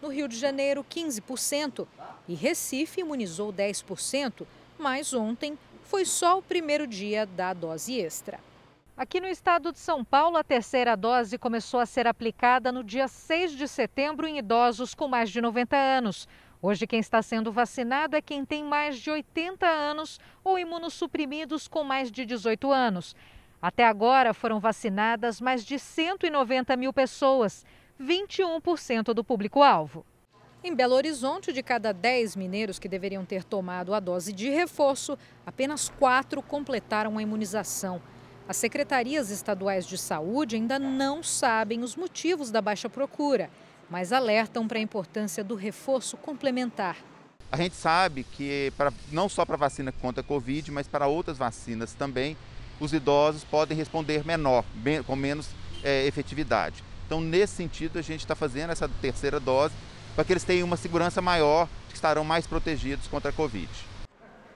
No 0.05 0.11
Rio 0.11 0.29
de 0.29 0.37
Janeiro, 0.37 0.85
15%. 0.85 1.89
E 2.29 2.35
Recife 2.35 3.01
imunizou 3.01 3.51
10%, 3.51 4.47
mas 4.79 5.15
ontem 5.15 5.59
foi 5.83 6.05
só 6.05 6.37
o 6.39 6.43
primeiro 6.43 6.87
dia 6.87 7.25
da 7.25 7.55
dose 7.55 7.99
extra. 7.99 8.39
Aqui 8.95 9.19
no 9.19 9.27
estado 9.27 9.73
de 9.73 9.79
São 9.79 10.05
Paulo, 10.05 10.37
a 10.37 10.45
terceira 10.45 10.95
dose 10.95 11.39
começou 11.39 11.81
a 11.81 11.87
ser 11.87 12.07
aplicada 12.07 12.71
no 12.71 12.85
dia 12.85 13.09
6 13.09 13.53
de 13.53 13.67
setembro 13.67 14.27
em 14.27 14.37
idosos 14.37 14.95
com 14.95 15.09
mais 15.09 15.31
de 15.31 15.41
90 15.41 15.75
anos. 15.75 16.29
Hoje, 16.61 16.87
quem 16.87 17.01
está 17.01 17.23
sendo 17.23 17.51
vacinado 17.51 18.15
é 18.15 18.21
quem 18.21 18.45
tem 18.45 18.63
mais 18.63 18.99
de 18.99 19.11
80 19.11 19.67
anos 19.67 20.21
ou 20.45 20.59
imunossuprimidos 20.59 21.67
com 21.67 21.83
mais 21.83 22.13
de 22.13 22.27
18 22.27 22.71
anos. 22.71 23.17
Até 23.63 23.87
agora 23.87 24.35
foram 24.35 24.61
vacinadas 24.61 25.41
mais 25.41 25.65
de 25.65 25.79
190 25.79 26.77
mil 26.77 26.93
pessoas. 26.93 27.65
21% 28.01 29.15
do 29.15 29.23
público-alvo. 29.23 30.05
Em 30.63 30.75
Belo 30.75 30.95
Horizonte, 30.95 31.53
de 31.53 31.63
cada 31.63 31.93
10 31.93 32.37
mineiros 32.37 32.79
que 32.79 32.89
deveriam 32.89 33.25
ter 33.25 33.45
tomado 33.45 33.93
a 33.93 34.01
dose 34.01 34.33
de 34.33 34.49
reforço, 34.49 35.19
apenas 35.45 35.91
4 35.99 36.43
completaram 36.43 37.19
a 37.19 37.23
imunização. 37.23 38.01
As 38.49 38.57
secretarias 38.57 39.31
estaduais 39.31 39.87
de 39.87 39.97
saúde 39.97 40.57
ainda 40.57 40.79
não 40.79 41.23
sabem 41.23 41.83
os 41.83 41.97
motivos 41.97 42.51
da 42.51 42.61
baixa 42.61 42.89
procura, 42.89 43.51
mas 43.91 44.13
alertam 44.13 44.67
para 44.67 44.79
a 44.79 44.83
importância 44.83 45.45
do 45.45 45.55
reforço 45.55 46.17
complementar. 46.17 46.97
A 47.53 47.57
gente 47.57 47.77
sabe 47.77 48.25
que 48.25 48.73
para, 48.77 48.93
não 49.13 49.29
só 49.29 49.45
para 49.45 49.55
a 49.55 49.59
vacina 49.59 49.93
contra 49.93 50.23
a 50.23 50.27
Covid, 50.27 50.73
mas 50.73 50.89
para 50.89 51.07
outras 51.07 51.39
vacinas 51.39 51.93
também, 51.93 52.37
os 52.81 52.93
idosos 52.93 53.45
podem 53.45 53.77
responder 53.77 54.27
menor, 54.27 54.65
com 55.07 55.15
menos 55.15 55.49
é, 55.83 56.07
efetividade. 56.07 56.83
Então, 57.07 57.21
nesse 57.21 57.55
sentido, 57.55 57.99
a 57.99 58.03
gente 58.03 58.21
está 58.21 58.35
fazendo 58.35 58.71
essa 58.71 58.89
terceira 58.89 59.39
dose 59.39 59.75
para 60.15 60.25
que 60.25 60.33
eles 60.33 60.45
tenham 60.45 60.67
uma 60.67 60.77
segurança 60.77 61.21
maior, 61.21 61.69
que 61.89 61.95
estarão 61.95 62.25
mais 62.25 62.47
protegidos 62.47 63.07
contra 63.09 63.31
a 63.31 63.33
Covid. 63.33 63.69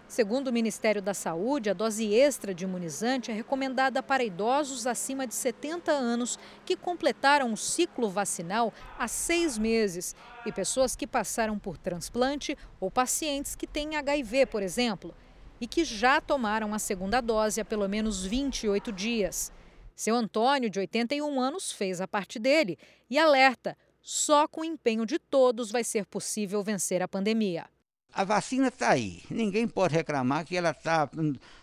Segundo 0.08 0.48
o 0.48 0.52
Ministério 0.52 1.02
da 1.02 1.12
Saúde, 1.12 1.68
a 1.68 1.74
dose 1.74 2.14
extra 2.14 2.54
de 2.54 2.64
imunizante 2.64 3.30
é 3.30 3.34
recomendada 3.34 4.02
para 4.02 4.24
idosos 4.24 4.86
acima 4.86 5.26
de 5.26 5.34
70 5.34 5.92
anos 5.92 6.38
que 6.64 6.74
completaram 6.76 7.52
o 7.52 7.56
ciclo 7.58 8.08
vacinal 8.08 8.72
há 8.98 9.06
seis 9.06 9.58
meses 9.58 10.16
e 10.46 10.52
pessoas 10.52 10.96
que 10.96 11.06
passaram 11.06 11.58
por 11.58 11.76
transplante 11.76 12.56
ou 12.80 12.90
pacientes 12.90 13.54
que 13.54 13.66
têm 13.66 13.96
HIV, 13.96 14.46
por 14.46 14.62
exemplo, 14.62 15.14
e 15.60 15.66
que 15.66 15.84
já 15.84 16.22
tomaram 16.22 16.72
a 16.72 16.78
segunda 16.78 17.20
dose 17.20 17.60
há 17.60 17.64
pelo 17.64 17.86
menos 17.86 18.24
28 18.24 18.90
dias. 18.90 19.52
Seu 19.98 20.14
Antônio, 20.14 20.70
de 20.70 20.78
81 20.78 21.40
anos, 21.40 21.72
fez 21.72 22.00
a 22.00 22.06
parte 22.06 22.38
dele 22.38 22.78
e 23.10 23.18
alerta: 23.18 23.76
só 24.00 24.46
com 24.46 24.60
o 24.60 24.64
empenho 24.64 25.04
de 25.04 25.18
todos 25.18 25.72
vai 25.72 25.82
ser 25.82 26.06
possível 26.06 26.62
vencer 26.62 27.02
a 27.02 27.08
pandemia. 27.08 27.66
A 28.14 28.22
vacina 28.22 28.68
está 28.68 28.90
aí. 28.90 29.24
Ninguém 29.28 29.66
pode 29.66 29.96
reclamar 29.96 30.44
que 30.44 30.56
ela 30.56 30.70
está 30.70 31.10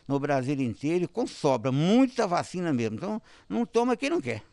no 0.05 0.19
Brasil 0.19 0.59
inteiro 0.59 1.07
com 1.07 1.25
sobra. 1.25 1.71
Muita 1.71 2.27
vacina 2.27 2.73
mesmo. 2.73 2.97
Então, 2.97 3.21
não 3.47 3.65
toma 3.65 3.95
quem 3.95 4.09
não 4.09 4.19
quer. 4.19 4.43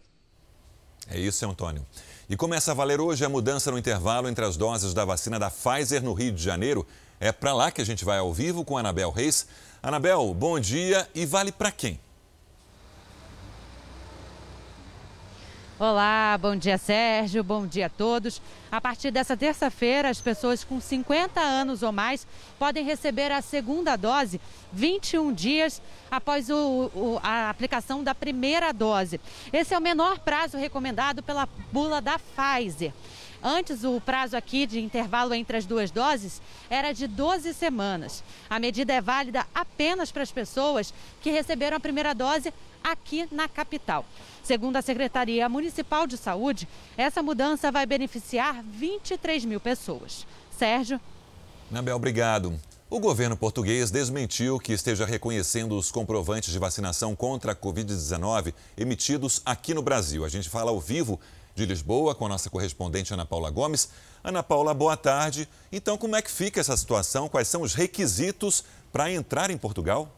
É 1.09 1.19
isso, 1.19 1.45
Antônio. 1.45 1.85
E 2.31 2.37
começa 2.37 2.71
a 2.71 2.75
valer 2.75 3.01
hoje 3.01 3.25
a 3.25 3.29
mudança 3.29 3.73
no 3.73 3.79
intervalo 3.79 4.29
entre 4.29 4.45
as 4.45 4.57
doses 4.57 4.95
da 4.95 5.05
vacina 5.05 5.41
da 5.41 5.51
Pfizer 5.51 6.05
no 6.05 6.13
Rio 6.13 6.31
de 6.31 6.41
Janeiro. 6.41 6.87
É 7.19 7.33
para 7.33 7.53
lá 7.53 7.73
que 7.73 7.83
a 7.83 7.85
gente 7.85 8.05
vai 8.05 8.19
ao 8.19 8.33
vivo 8.33 8.65
com 8.65 8.77
a 8.77 8.81
Anabel 8.81 9.11
Reis. 9.11 9.45
Anabel, 9.83 10.33
bom 10.35 10.61
dia 10.61 11.09
e 11.13 11.27
vale 11.27 11.51
para 11.51 11.73
quem? 11.73 11.99
Olá, 15.85 16.39
bom 16.41 16.55
dia 16.55 16.79
Sérgio, 16.79 17.43
bom 17.43 17.67
dia 17.67 17.87
a 17.87 17.89
todos. 17.89 18.41
A 18.71 18.81
partir 18.81 19.11
dessa 19.11 19.37
terça-feira, 19.37 20.09
as 20.09 20.21
pessoas 20.21 20.63
com 20.63 20.81
50 20.81 21.41
anos 21.41 21.83
ou 21.83 21.91
mais 21.91 22.25
podem 22.57 22.85
receber 22.85 23.33
a 23.33 23.43
segunda 23.43 23.97
dose 23.97 24.41
21 24.73 25.33
dias 25.33 25.83
após 26.09 26.49
o, 26.51 26.89
o, 26.95 27.21
a 27.21 27.51
aplicação 27.51 28.05
da 28.05 28.15
primeira 28.15 28.71
dose. 28.71 29.21
Esse 29.53 29.75
é 29.75 29.79
o 29.79 29.83
menor 29.83 30.21
prazo 30.21 30.57
recomendado 30.57 31.21
pela 31.21 31.49
bula 31.73 32.01
da 32.01 32.17
Pfizer. 32.17 32.93
Antes, 33.43 33.83
o 33.83 34.01
prazo 34.01 34.37
aqui 34.37 34.67
de 34.67 34.81
intervalo 34.81 35.35
entre 35.35 35.57
as 35.57 35.67
duas 35.67 35.91
doses 35.91 36.41
era 36.71 36.93
de 36.93 37.09
12 37.09 37.53
semanas. 37.55 38.23
A 38.49 38.61
medida 38.61 38.93
é 38.93 39.01
válida 39.01 39.45
apenas 39.53 40.13
para 40.13 40.23
as 40.23 40.31
pessoas 40.31 40.95
que 41.21 41.33
receberam 41.33 41.77
a 41.77 41.81
primeira 41.81 42.15
dose 42.15 42.55
aqui 42.85 43.27
na 43.33 43.49
capital. 43.49 44.05
Segundo 44.43 44.77
a 44.77 44.83
Secretaria 44.83 45.49
Municipal 45.49 46.07
de 46.07 46.17
Saúde, 46.17 46.69
essa 46.97 47.23
mudança 47.23 47.71
vai 47.71 47.87
beneficiar 47.87 48.63
23 48.63 49.45
mil 49.45 49.61
pessoas. 49.61 50.27
Sérgio. 50.59 51.01
Nabel, 51.71 51.97
obrigado. 51.97 52.59
O 52.91 53.01
governo 53.01 53.37
português 53.37 53.91
desmentiu 53.91 54.59
que 54.59 54.73
esteja 54.73 55.07
reconhecendo 55.07 55.79
os 55.79 55.91
comprovantes 55.91 56.53
de 56.53 56.59
vacinação 56.59 57.17
contra 57.17 57.53
a 57.53 57.57
Covid-19 57.57 58.53
emitidos 58.77 59.41
aqui 59.47 59.73
no 59.73 59.81
Brasil. 59.81 60.25
A 60.25 60.29
gente 60.29 60.51
fala 60.51 60.71
ao 60.71 60.79
vivo 60.79 61.19
de 61.55 61.65
Lisboa 61.65 62.15
com 62.15 62.27
a 62.27 62.29
nossa 62.29 62.51
correspondente 62.51 63.15
Ana 63.15 63.25
Paula 63.25 63.51
Gomes. 63.51 63.89
Ana 64.23 64.43
Paula, 64.43 64.75
boa 64.75 64.97
tarde. 64.97 65.49
Então, 65.71 65.97
como 65.97 66.17
é 66.17 66.21
que 66.21 66.31
fica 66.31 66.61
essa 66.61 66.77
situação? 66.77 67.29
Quais 67.29 67.49
são 67.49 67.63
os 67.63 67.75
requisitos 67.75 68.65
para 68.93 69.11
entrar 69.11 69.51
em 69.51 69.57
Portugal? 69.57 70.11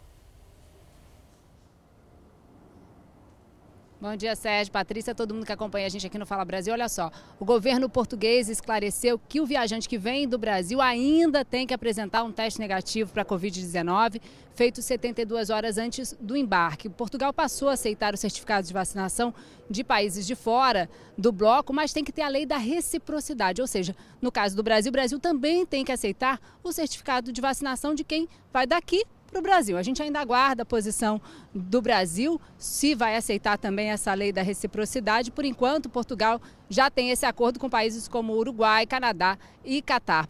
Bom 4.05 4.17
dia, 4.17 4.37
Sérgio, 4.37 4.71
Patrícia, 4.71 5.15
todo 5.15 5.33
mundo 5.33 5.47
que 5.47 5.53
acompanha 5.53 5.87
a 5.87 5.89
gente 5.89 6.07
aqui 6.07 6.19
no 6.19 6.27
Fala 6.27 6.45
Brasil. 6.45 6.75
Olha 6.75 6.91
só, 6.91 7.11
o 7.41 7.45
governo 7.47 7.89
português 7.89 8.51
esclareceu 8.51 9.19
que 9.19 9.41
o 9.41 9.47
viajante 9.47 9.89
que 9.89 9.97
vem 9.97 10.29
do 10.29 10.37
Brasil 10.37 10.79
ainda 10.79 11.43
tem 11.43 11.67
que 11.67 11.73
apresentar 11.73 12.23
um 12.23 12.31
teste 12.31 12.61
negativo 12.61 13.11
para 13.11 13.23
a 13.23 13.25
Covid-19, 13.25 14.21
feito 14.55 14.83
72 14.83 15.49
horas 15.49 15.79
antes 15.79 16.15
do 16.21 16.37
embarque. 16.37 16.91
Portugal 16.91 17.33
passou 17.33 17.71
a 17.71 17.73
aceitar 17.73 18.13
os 18.13 18.21
certificados 18.21 18.69
de 18.69 18.75
vacinação 18.75 19.33
de 19.71 19.83
países 19.83 20.27
de 20.27 20.35
fora 20.35 20.87
do 21.17 21.33
bloco, 21.33 21.73
mas 21.73 21.95
tem 21.95 22.05
que 22.05 22.13
ter 22.13 22.21
a 22.21 22.29
lei 22.29 22.45
da 22.45 22.59
reciprocidade, 22.59 23.63
ou 23.63 23.67
seja, 23.67 23.97
no 24.21 24.31
caso 24.31 24.55
do 24.55 24.63
Brasil, 24.63 24.91
o 24.91 24.93
Brasil 24.93 25.19
também 25.19 25.65
tem 25.65 25.83
que 25.83 25.91
aceitar 25.91 26.39
o 26.63 26.71
certificado 26.73 27.33
de 27.33 27.41
vacinação 27.41 27.95
de 27.95 28.05
quem 28.05 28.29
vai 28.53 28.67
daqui 28.67 29.03
para 29.35 29.41
o 29.41 29.43
Brasil. 29.43 29.77
A 29.77 29.83
gente 29.83 30.01
ainda 30.01 30.21
aguarda 30.21 30.63
a 30.63 30.67
posição 30.67 31.21
do 31.53 31.83
Brasil, 31.83 32.41
se 32.57 32.95
vai 32.95 33.17
aceitar 33.17 33.59
também 33.59 33.91
essa 33.91 34.15
lei 34.15 34.33
da 34.33 34.43
reciprocidade. 34.43 35.33
Por 35.33 35.45
enquanto, 35.45 35.89
Portugal 35.89 36.41
já 36.69 36.89
tem 36.89 37.11
esse 37.11 37.27
acordo 37.27 37.59
com 37.59 37.69
países 37.69 38.07
como 38.07 38.33
Uruguai, 38.35 38.87
Canadá 38.87 39.37
e 39.65 39.83
Catar. 39.83 40.29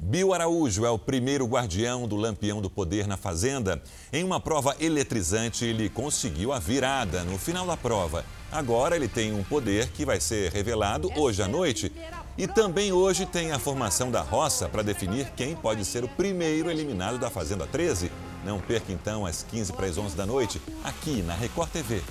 Bill 0.00 0.32
Araújo 0.32 0.86
é 0.86 0.90
o 0.90 0.98
primeiro 0.98 1.44
guardião 1.44 2.06
do 2.06 2.14
Lampião 2.14 2.62
do 2.62 2.70
Poder 2.70 3.08
na 3.08 3.16
Fazenda. 3.16 3.82
Em 4.12 4.22
uma 4.22 4.38
prova 4.38 4.76
eletrizante, 4.78 5.64
ele 5.64 5.88
conseguiu 5.88 6.52
a 6.52 6.60
virada 6.60 7.24
no 7.24 7.36
final 7.36 7.66
da 7.66 7.76
prova. 7.76 8.24
Agora 8.52 8.94
ele 8.94 9.08
tem 9.08 9.32
um 9.32 9.42
poder 9.42 9.88
que 9.88 10.06
vai 10.06 10.20
ser 10.20 10.52
revelado 10.52 11.10
hoje 11.16 11.42
à 11.42 11.48
noite. 11.48 11.92
E 12.38 12.46
também 12.46 12.92
hoje 12.92 13.26
tem 13.26 13.50
a 13.50 13.58
formação 13.58 14.12
da 14.12 14.22
roça 14.22 14.68
para 14.68 14.82
definir 14.82 15.32
quem 15.36 15.56
pode 15.56 15.84
ser 15.84 16.04
o 16.04 16.08
primeiro 16.08 16.70
eliminado 16.70 17.18
da 17.18 17.28
Fazenda 17.28 17.66
13. 17.66 18.12
Não 18.44 18.60
perca 18.60 18.92
então 18.92 19.26
às 19.26 19.42
15 19.42 19.72
para 19.72 19.86
as 19.86 19.98
11 19.98 20.16
da 20.16 20.24
noite, 20.24 20.60
aqui 20.84 21.22
na 21.22 21.34
Record 21.34 21.70
TV. 21.70 22.02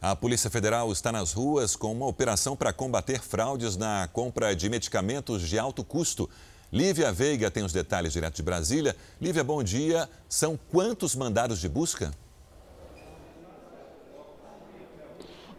A 0.00 0.14
Polícia 0.14 0.48
Federal 0.48 0.90
está 0.92 1.10
nas 1.10 1.32
ruas 1.32 1.74
com 1.74 1.92
uma 1.92 2.06
operação 2.06 2.56
para 2.56 2.72
combater 2.72 3.20
fraudes 3.20 3.76
na 3.76 4.08
compra 4.12 4.54
de 4.54 4.68
medicamentos 4.70 5.42
de 5.42 5.58
alto 5.58 5.84
custo. 5.84 6.30
Lívia 6.72 7.10
Veiga 7.10 7.50
tem 7.50 7.64
os 7.64 7.72
detalhes 7.72 8.12
direto 8.12 8.36
de 8.36 8.42
Brasília. 8.42 8.94
Lívia, 9.20 9.42
bom 9.42 9.62
dia. 9.62 10.08
São 10.28 10.58
quantos 10.70 11.16
mandados 11.16 11.58
de 11.58 11.68
busca? 11.68 12.12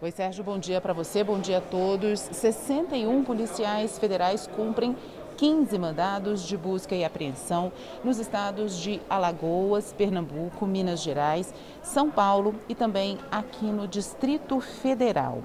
Oi, 0.02 0.12
Sérgio, 0.12 0.42
bom 0.46 0.58
dia 0.58 0.80
para 0.80 0.94
você, 0.94 1.22
bom 1.26 1.42
dia 1.42 1.58
a 1.58 1.62
todos. 1.62 2.22
61 2.22 3.26
policiais 3.26 4.00
federais 4.00 4.48
cumprem 4.48 4.96
15 5.40 5.80
mandados 5.80 6.42
de 6.42 6.58
busca 6.58 6.94
e 6.94 7.06
apreensão 7.06 7.72
nos 8.04 8.20
estados 8.20 8.78
de 8.78 9.00
Alagoas, 9.10 9.94
Pernambuco, 9.94 10.68
Minas 10.68 11.02
Gerais, 11.02 11.54
São 11.82 12.12
Paulo 12.12 12.54
e 12.68 12.76
também 12.76 13.18
aqui 13.32 13.64
no 13.64 13.88
Distrito 13.88 14.60
Federal. 14.60 15.42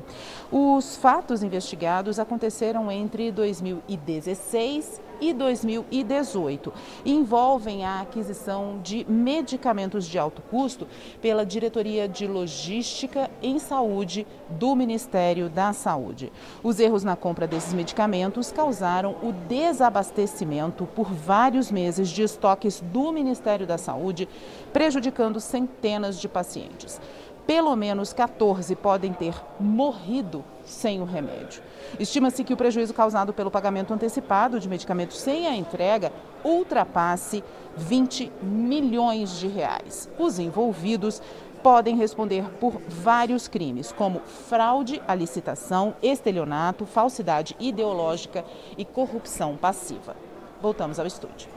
Os 0.50 0.96
fatos 0.96 1.44
investigados 1.44 2.18
aconteceram 2.18 2.90
entre 2.90 3.30
2016 3.30 5.00
e 5.24 5.30
e 5.30 5.32
2018 5.32 6.72
e 7.04 7.12
envolvem 7.12 7.84
a 7.84 8.02
aquisição 8.02 8.78
de 8.82 9.06
medicamentos 9.08 10.06
de 10.06 10.18
alto 10.18 10.42
custo 10.42 10.86
pela 11.20 11.46
Diretoria 11.46 12.06
de 12.06 12.26
Logística 12.26 13.30
em 13.42 13.58
Saúde 13.58 14.26
do 14.50 14.74
Ministério 14.74 15.48
da 15.48 15.72
Saúde. 15.72 16.30
Os 16.62 16.78
erros 16.78 17.04
na 17.04 17.16
compra 17.16 17.46
desses 17.46 17.72
medicamentos 17.72 18.52
causaram 18.52 19.16
o 19.22 19.32
desabastecimento 19.48 20.86
por 20.94 21.12
vários 21.12 21.70
meses 21.70 22.10
de 22.10 22.22
estoques 22.22 22.80
do 22.80 23.10
Ministério 23.10 23.66
da 23.66 23.78
Saúde, 23.78 24.28
prejudicando 24.72 25.40
centenas 25.40 26.20
de 26.20 26.28
pacientes. 26.28 27.00
Pelo 27.46 27.76
menos 27.76 28.12
14 28.12 28.74
podem 28.76 29.12
ter 29.12 29.34
morrido 29.60 30.42
sem 30.64 31.02
o 31.02 31.04
remédio. 31.04 31.62
Estima-se 32.00 32.42
que 32.42 32.54
o 32.54 32.56
prejuízo 32.56 32.94
causado 32.94 33.34
pelo 33.34 33.50
pagamento 33.50 33.92
antecipado 33.92 34.58
de 34.58 34.68
medicamentos 34.68 35.18
sem 35.18 35.46
a 35.46 35.54
entrega 35.54 36.10
ultrapasse 36.42 37.44
20 37.76 38.32
milhões 38.42 39.38
de 39.38 39.46
reais. 39.46 40.08
Os 40.18 40.38
envolvidos 40.38 41.20
podem 41.62 41.96
responder 41.96 42.44
por 42.60 42.80
vários 42.88 43.48
crimes, 43.48 43.92
como 43.92 44.20
fraude 44.20 45.02
à 45.06 45.14
licitação, 45.14 45.94
estelionato, 46.02 46.84
falsidade 46.84 47.56
ideológica 47.58 48.44
e 48.76 48.84
corrupção 48.84 49.56
passiva. 49.56 50.16
Voltamos 50.60 50.98
ao 50.98 51.06
estúdio. 51.06 51.48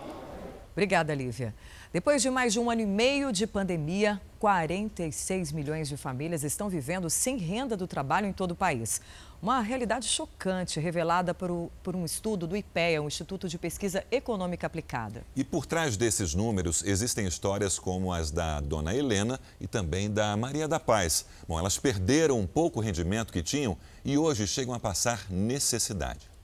Obrigada, 0.71 1.13
Lívia. 1.15 1.55
Depois 1.91 2.21
de 2.21 2.29
mais 2.29 2.53
de 2.53 2.59
um 2.59 2.69
ano 2.69 2.81
e 2.81 2.85
meio 2.85 3.31
de 3.31 3.47
pandemia, 3.47 4.21
46 4.39 5.51
milhões 5.51 5.89
de 5.89 5.97
famílias 5.97 6.43
estão 6.43 6.69
vivendo 6.69 7.09
sem 7.09 7.37
renda 7.37 7.75
do 7.75 7.87
trabalho 7.87 8.27
em 8.27 8.33
todo 8.33 8.51
o 8.51 8.55
país. 8.55 9.01
Uma 9.41 9.61
realidade 9.61 10.07
chocante 10.07 10.79
revelada 10.79 11.33
por, 11.33 11.51
o, 11.51 11.71
por, 11.83 11.95
um 11.95 12.03
estudo 12.03 12.47
do 12.47 12.57
IPEA, 12.57 13.03
o 13.03 13.07
Instituto 13.07 13.47
de 13.47 13.57
Pesquisa 13.57 14.03
Econômica 14.09 14.65
Aplicada. 14.65 15.23
E 15.35 15.43
por 15.43 15.65
trás 15.65 15.95
desses 15.95 16.33
números 16.33 16.83
existem 16.83 17.27
histórias 17.27 17.77
como 17.77 18.11
as 18.11 18.31
da 18.31 18.59
dona 18.59 18.95
Helena 18.95 19.39
e 19.61 19.67
também 19.67 20.09
da 20.09 20.35
Maria 20.35 20.67
da 20.67 20.79
Paz. 20.79 21.25
Bom, 21.47 21.59
elas 21.59 21.77
perderam 21.77 22.39
um 22.39 22.47
pouco 22.47 22.79
o 22.79 22.83
rendimento 22.83 23.31
que 23.31 23.43
tinham 23.43 23.77
e 24.03 24.17
hoje 24.17 24.47
chegam 24.47 24.73
a 24.73 24.79
passar 24.79 25.29
necessidade. 25.29 26.37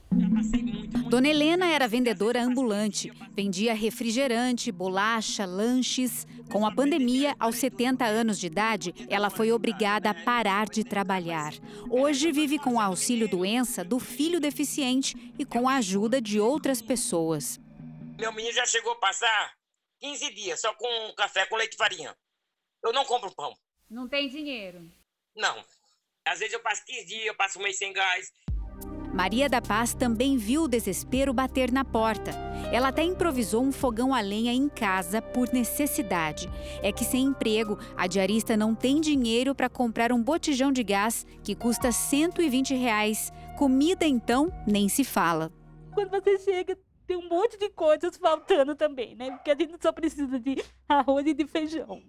Dona 1.09 1.27
Helena 1.27 1.65
era 1.67 1.87
vendedora 1.87 2.43
ambulante, 2.43 3.11
vendia 3.35 3.73
refrigerante, 3.73 4.71
bolacha, 4.71 5.45
lanches. 5.45 6.27
Com 6.53 6.67
a 6.67 6.71
pandemia, 6.71 7.35
aos 7.39 7.55
70 7.55 8.05
anos 8.05 8.37
de 8.39 8.45
idade, 8.45 8.93
ela 9.09 9.31
foi 9.31 9.51
obrigada 9.51 10.11
a 10.11 10.13
parar 10.13 10.67
de 10.67 10.83
trabalhar. 10.83 11.51
Hoje 11.89 12.31
vive 12.31 12.59
com 12.59 12.75
o 12.75 12.79
auxílio 12.79 13.27
doença 13.27 13.83
do 13.83 13.99
filho 13.99 14.39
deficiente 14.39 15.15
e 15.39 15.45
com 15.45 15.67
a 15.67 15.77
ajuda 15.77 16.21
de 16.21 16.39
outras 16.39 16.79
pessoas. 16.79 17.59
Meu 18.19 18.31
menino 18.31 18.53
já 18.53 18.67
chegou 18.67 18.91
a 18.91 18.97
passar 18.97 19.53
15 19.99 20.31
dias 20.35 20.61
só 20.61 20.71
com 20.75 21.13
café 21.17 21.43
com 21.47 21.55
leite 21.55 21.73
e 21.73 21.77
farinha. 21.77 22.15
Eu 22.83 22.93
não 22.93 23.03
compro 23.03 23.33
pão. 23.33 23.57
Não 23.89 24.07
tem 24.07 24.29
dinheiro? 24.29 24.87
Não. 25.35 25.65
Às 26.23 26.37
vezes 26.37 26.53
eu 26.53 26.59
passo 26.59 26.85
15 26.85 27.05
dias, 27.07 27.25
eu 27.25 27.35
passo 27.35 27.57
um 27.57 27.63
mês 27.63 27.79
sem 27.79 27.91
gás. 27.91 28.31
Maria 29.11 29.49
da 29.49 29.61
Paz 29.61 29.95
também 29.95 30.37
viu 30.37 30.65
o 30.65 30.67
desespero 30.67 31.33
bater 31.33 31.71
na 31.71 31.83
porta. 31.83 32.31
Ela 32.73 32.87
até 32.87 33.03
improvisou 33.03 33.61
um 33.61 33.71
fogão 33.71 34.15
a 34.15 34.19
lenha 34.19 34.51
em 34.51 34.67
casa 34.67 35.21
por 35.21 35.53
necessidade. 35.53 36.49
É 36.81 36.91
que 36.91 37.05
sem 37.05 37.25
emprego, 37.25 37.77
a 37.95 38.07
diarista 38.07 38.57
não 38.57 38.73
tem 38.73 38.99
dinheiro 38.99 39.53
para 39.53 39.69
comprar 39.69 40.11
um 40.11 40.19
botijão 40.19 40.71
de 40.71 40.83
gás 40.83 41.23
que 41.43 41.53
custa 41.53 41.91
120 41.91 42.73
reais. 42.73 43.31
Comida, 43.59 44.07
então, 44.07 44.51
nem 44.65 44.89
se 44.89 45.03
fala. 45.03 45.51
Quando 45.93 46.09
você 46.09 46.39
chega, 46.39 46.75
tem 47.05 47.15
um 47.15 47.29
monte 47.29 47.59
de 47.59 47.69
coisas 47.69 48.17
faltando 48.17 48.75
também, 48.75 49.15
né? 49.15 49.29
Porque 49.29 49.51
a 49.51 49.55
gente 49.55 49.77
só 49.79 49.91
precisa 49.91 50.39
de 50.39 50.59
arroz 50.89 51.27
e 51.27 51.33
de 51.35 51.45
feijão. 51.45 52.01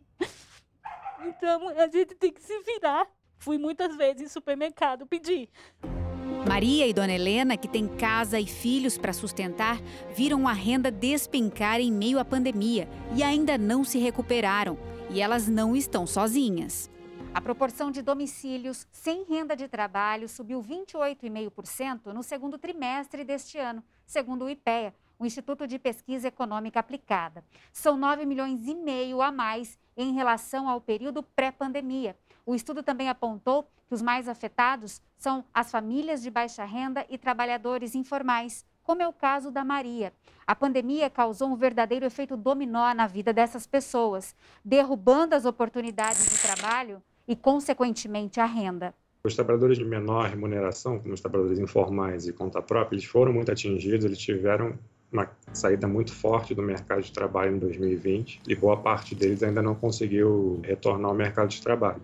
Então, 1.27 1.69
a 1.69 1.89
gente 1.89 2.15
tem 2.15 2.33
que 2.33 2.43
se 2.43 2.59
virar. 2.61 3.07
Fui 3.37 3.59
muitas 3.59 3.95
vezes 3.97 4.23
em 4.23 4.29
supermercado 4.29 5.07
pedir. 5.07 5.51
Maria 6.47 6.87
e 6.87 6.93
Dona 6.93 7.13
Helena, 7.13 7.57
que 7.57 7.67
têm 7.67 7.89
casa 7.89 8.39
e 8.39 8.47
filhos 8.47 8.99
para 8.99 9.15
sustentar, 9.15 9.81
viram 10.15 10.47
a 10.47 10.53
renda 10.53 10.91
despencar 10.91 11.81
em 11.81 11.91
meio 11.91 12.19
à 12.19 12.25
pandemia 12.25 12.87
e 13.17 13.23
ainda 13.23 13.57
não 13.57 13.83
se 13.83 13.99
recuperaram. 13.99 14.79
E 15.09 15.23
elas 15.23 15.49
não 15.49 15.75
estão 15.75 16.07
sozinhas. 16.07 16.91
A 17.33 17.41
proporção 17.41 17.91
de 17.91 18.03
domicílios 18.03 18.87
sem 18.93 19.25
renda 19.25 19.57
de 19.57 19.67
trabalho 19.69 20.29
subiu 20.29 20.63
28,5% 20.63 22.13
no 22.13 22.23
segundo 22.23 22.59
trimestre 22.59 23.25
deste 23.25 23.59
ano, 23.59 23.83
segundo 24.07 24.45
o 24.45 24.51
IPEA, 24.51 24.95
o 25.19 25.25
Instituto 25.25 25.67
de 25.67 25.79
Pesquisa 25.79 26.29
Econômica 26.29 26.79
Aplicada. 26.79 27.43
São 27.73 27.97
9 27.97 28.27
milhões 28.27 28.69
e 28.69 28.75
meio 28.75 29.23
a 29.23 29.33
mais 29.33 29.79
em 29.97 30.13
relação 30.13 30.69
ao 30.69 30.81
período 30.81 31.23
pré-pandemia. 31.23 32.17
O 32.45 32.55
estudo 32.55 32.83
também 32.83 33.09
apontou 33.09 33.67
que 33.87 33.95
os 33.95 34.03
mais 34.03 34.29
afetados 34.29 35.01
são 35.17 35.45
as 35.53 35.71
famílias 35.71 36.23
de 36.23 36.31
baixa 36.31 36.65
renda 36.65 37.05
e 37.09 37.17
trabalhadores 37.17 37.95
informais, 37.95 38.65
como 38.83 39.03
é 39.03 39.09
o 39.09 39.13
caso 39.13 39.51
da 39.51 39.65
Maria. 39.65 40.13
A 40.47 40.55
pandemia 40.55 41.09
causou 41.09 41.49
um 41.49 41.57
verdadeiro 41.57 42.05
efeito 42.05 42.37
dominó 42.37 42.93
na 42.95 43.07
vida 43.07 43.33
dessas 43.33 43.67
pessoas, 43.67 44.35
derrubando 44.65 45.35
as 45.35 45.45
oportunidades 45.45 46.29
de 46.29 46.39
trabalho 46.39 47.03
e, 47.27 47.35
consequentemente, 47.35 48.41
a 48.41 48.45
renda. 48.45 48.95
Os 49.25 49.35
trabalhadores 49.35 49.79
de 49.79 49.85
menor 49.85 50.29
remuneração, 50.29 50.99
como 50.99 51.15
os 51.15 51.21
trabalhadores 51.21 51.59
informais 51.59 52.27
e 52.27 52.33
conta 52.33 52.61
própria, 52.61 52.97
eles 52.97 53.07
foram 53.07 53.33
muito 53.33 53.51
atingidos, 53.51 54.05
eles 54.05 54.19
tiveram 54.19 54.79
uma 55.11 55.31
saída 55.53 55.87
muito 55.87 56.13
forte 56.13 56.55
do 56.55 56.61
mercado 56.61 57.01
de 57.01 57.13
trabalho 57.13 57.57
em 57.57 57.59
2020 57.59 58.43
e 58.47 58.55
boa 58.55 58.77
parte 58.77 59.15
deles 59.15 59.43
ainda 59.43 59.63
não 59.63 59.75
conseguiu 59.75 60.61
retornar 60.63 61.11
ao 61.11 61.17
mercado 61.17 61.49
de 61.49 61.63
trabalho. 61.63 62.03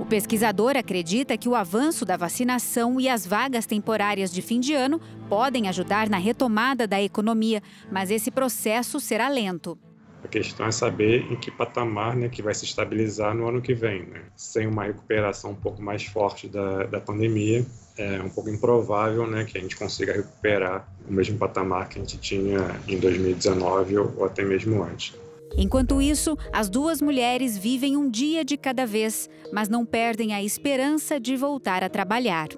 O 0.00 0.06
pesquisador 0.06 0.76
acredita 0.76 1.36
que 1.36 1.48
o 1.48 1.54
avanço 1.54 2.04
da 2.04 2.16
vacinação 2.16 3.00
e 3.00 3.08
as 3.08 3.26
vagas 3.26 3.66
temporárias 3.66 4.32
de 4.32 4.40
fim 4.40 4.60
de 4.60 4.72
ano 4.72 5.00
podem 5.28 5.68
ajudar 5.68 6.08
na 6.08 6.18
retomada 6.18 6.86
da 6.86 7.02
economia, 7.02 7.62
mas 7.90 8.10
esse 8.10 8.30
processo 8.30 9.00
será 9.00 9.28
lento. 9.28 9.78
A 10.22 10.28
questão 10.28 10.66
é 10.66 10.72
saber 10.72 11.30
em 11.30 11.36
que 11.36 11.50
patamar 11.50 12.16
né, 12.16 12.28
que 12.28 12.42
vai 12.42 12.54
se 12.54 12.64
estabilizar 12.64 13.34
no 13.34 13.48
ano 13.48 13.62
que 13.62 13.72
vem. 13.72 14.02
Né? 14.02 14.22
Sem 14.36 14.66
uma 14.66 14.84
recuperação 14.84 15.52
um 15.52 15.54
pouco 15.54 15.80
mais 15.80 16.04
forte 16.04 16.48
da, 16.48 16.84
da 16.84 17.00
pandemia, 17.00 17.64
é 17.96 18.20
um 18.22 18.28
pouco 18.28 18.50
improvável 18.50 19.26
né, 19.26 19.44
que 19.44 19.56
a 19.58 19.60
gente 19.60 19.76
consiga 19.76 20.12
recuperar 20.12 20.88
o 21.08 21.12
mesmo 21.12 21.38
patamar 21.38 21.88
que 21.88 21.98
a 21.98 22.02
gente 22.02 22.18
tinha 22.18 22.58
em 22.86 22.98
2019 22.98 23.98
ou, 23.98 24.14
ou 24.18 24.24
até 24.24 24.44
mesmo 24.44 24.82
antes. 24.82 25.14
Enquanto 25.56 26.00
isso, 26.00 26.36
as 26.52 26.68
duas 26.68 27.00
mulheres 27.00 27.56
vivem 27.56 27.96
um 27.96 28.10
dia 28.10 28.44
de 28.44 28.56
cada 28.56 28.86
vez, 28.86 29.28
mas 29.52 29.68
não 29.68 29.84
perdem 29.84 30.34
a 30.34 30.42
esperança 30.42 31.18
de 31.18 31.36
voltar 31.36 31.82
a 31.82 31.88
trabalhar. 31.88 32.48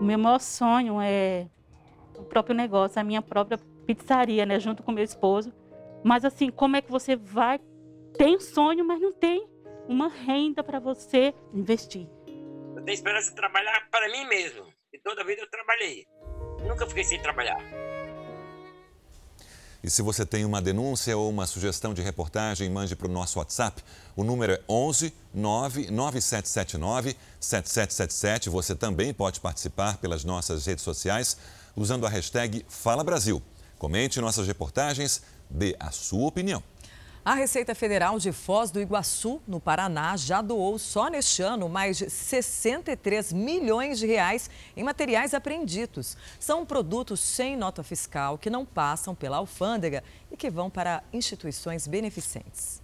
O 0.00 0.04
meu 0.04 0.18
maior 0.18 0.40
sonho 0.40 1.00
é 1.00 1.48
o 2.16 2.24
próprio 2.24 2.54
negócio, 2.54 3.00
a 3.00 3.04
minha 3.04 3.22
própria 3.22 3.58
pizzaria, 3.86 4.44
né, 4.44 4.60
junto 4.60 4.82
com 4.82 4.92
meu 4.92 5.04
esposo. 5.04 5.52
Mas 6.04 6.24
assim, 6.24 6.50
como 6.50 6.76
é 6.76 6.82
que 6.82 6.90
você 6.90 7.16
vai? 7.16 7.60
Tem 8.16 8.36
um 8.36 8.40
sonho, 8.40 8.84
mas 8.84 9.00
não 9.00 9.12
tem 9.12 9.46
uma 9.88 10.08
renda 10.08 10.62
para 10.62 10.78
você 10.78 11.34
investir. 11.54 12.08
Eu 12.76 12.82
tenho 12.82 12.94
esperança 12.94 13.30
de 13.30 13.36
trabalhar 13.36 13.88
para 13.90 14.08
mim 14.10 14.26
mesmo. 14.26 14.64
E 14.92 14.98
toda 14.98 15.22
a 15.22 15.24
vida 15.24 15.42
eu 15.42 15.50
trabalhei. 15.50 16.06
Nunca 16.66 16.86
fiquei 16.86 17.04
sem 17.04 17.20
trabalhar. 17.20 17.58
E 19.82 19.88
se 19.88 20.02
você 20.02 20.26
tem 20.26 20.44
uma 20.44 20.60
denúncia 20.60 21.16
ou 21.16 21.30
uma 21.30 21.46
sugestão 21.46 21.94
de 21.94 22.02
reportagem, 22.02 22.68
mande 22.68 22.96
para 22.96 23.06
o 23.06 23.10
nosso 23.10 23.38
WhatsApp. 23.38 23.82
O 24.16 24.24
número 24.24 24.54
é 24.54 24.60
11 24.68 25.14
99779 25.32 27.16
7777. 27.38 28.50
Você 28.50 28.74
também 28.74 29.14
pode 29.14 29.38
participar 29.38 29.98
pelas 29.98 30.24
nossas 30.24 30.66
redes 30.66 30.82
sociais 30.82 31.36
usando 31.76 32.06
a 32.06 32.08
hashtag 32.08 32.66
Fala 32.68 33.04
Brasil. 33.04 33.40
Comente 33.78 34.20
nossas 34.20 34.48
reportagens, 34.48 35.22
dê 35.48 35.76
a 35.78 35.92
sua 35.92 36.26
opinião. 36.26 36.60
A 37.28 37.34
Receita 37.34 37.74
Federal 37.74 38.18
de 38.18 38.32
Foz 38.32 38.70
do 38.70 38.80
Iguaçu, 38.80 39.42
no 39.46 39.60
Paraná, 39.60 40.16
já 40.16 40.40
doou 40.40 40.78
só 40.78 41.10
neste 41.10 41.42
ano 41.42 41.68
mais 41.68 41.98
de 41.98 42.08
63 42.08 43.34
milhões 43.34 43.98
de 43.98 44.06
reais 44.06 44.48
em 44.74 44.82
materiais 44.82 45.34
apreendidos. 45.34 46.16
São 46.40 46.64
produtos 46.64 47.20
sem 47.20 47.54
nota 47.54 47.82
fiscal 47.82 48.38
que 48.38 48.48
não 48.48 48.64
passam 48.64 49.14
pela 49.14 49.36
alfândega 49.36 50.02
e 50.32 50.38
que 50.38 50.48
vão 50.48 50.70
para 50.70 51.04
instituições 51.12 51.86
beneficentes. 51.86 52.80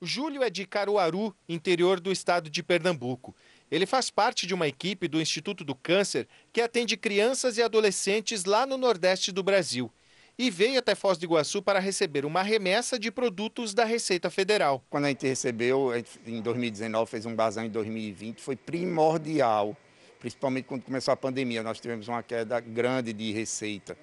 Júlio 0.00 0.42
é 0.42 0.48
de 0.48 0.66
Caruaru, 0.66 1.36
interior 1.46 2.00
do 2.00 2.10
estado 2.10 2.48
de 2.48 2.62
Pernambuco. 2.62 3.36
Ele 3.70 3.84
faz 3.84 4.10
parte 4.10 4.46
de 4.46 4.54
uma 4.54 4.66
equipe 4.66 5.06
do 5.06 5.20
Instituto 5.20 5.62
do 5.62 5.74
Câncer 5.74 6.26
que 6.54 6.62
atende 6.62 6.96
crianças 6.96 7.58
e 7.58 7.62
adolescentes 7.62 8.46
lá 8.46 8.64
no 8.64 8.78
Nordeste 8.78 9.30
do 9.30 9.42
Brasil 9.42 9.92
e 10.38 10.50
veio 10.50 10.78
até 10.78 10.94
Foz 10.94 11.16
do 11.16 11.24
Iguaçu 11.24 11.62
para 11.62 11.78
receber 11.78 12.24
uma 12.24 12.42
remessa 12.42 12.98
de 12.98 13.10
produtos 13.10 13.72
da 13.72 13.84
Receita 13.84 14.28
Federal. 14.30 14.82
Quando 14.90 15.04
a 15.04 15.08
gente 15.08 15.26
recebeu, 15.26 15.92
em 16.26 16.42
2019, 16.42 17.10
fez 17.10 17.24
um 17.24 17.34
bazar 17.34 17.64
em 17.64 17.70
2020, 17.70 18.42
foi 18.42 18.56
primordial, 18.56 19.76
principalmente 20.18 20.64
quando 20.64 20.82
começou 20.82 21.12
a 21.12 21.16
pandemia, 21.16 21.62
nós 21.62 21.80
tivemos 21.80 22.08
uma 22.08 22.22
queda 22.22 22.58
grande 22.58 23.12
de 23.12 23.32
receita. 23.32 23.96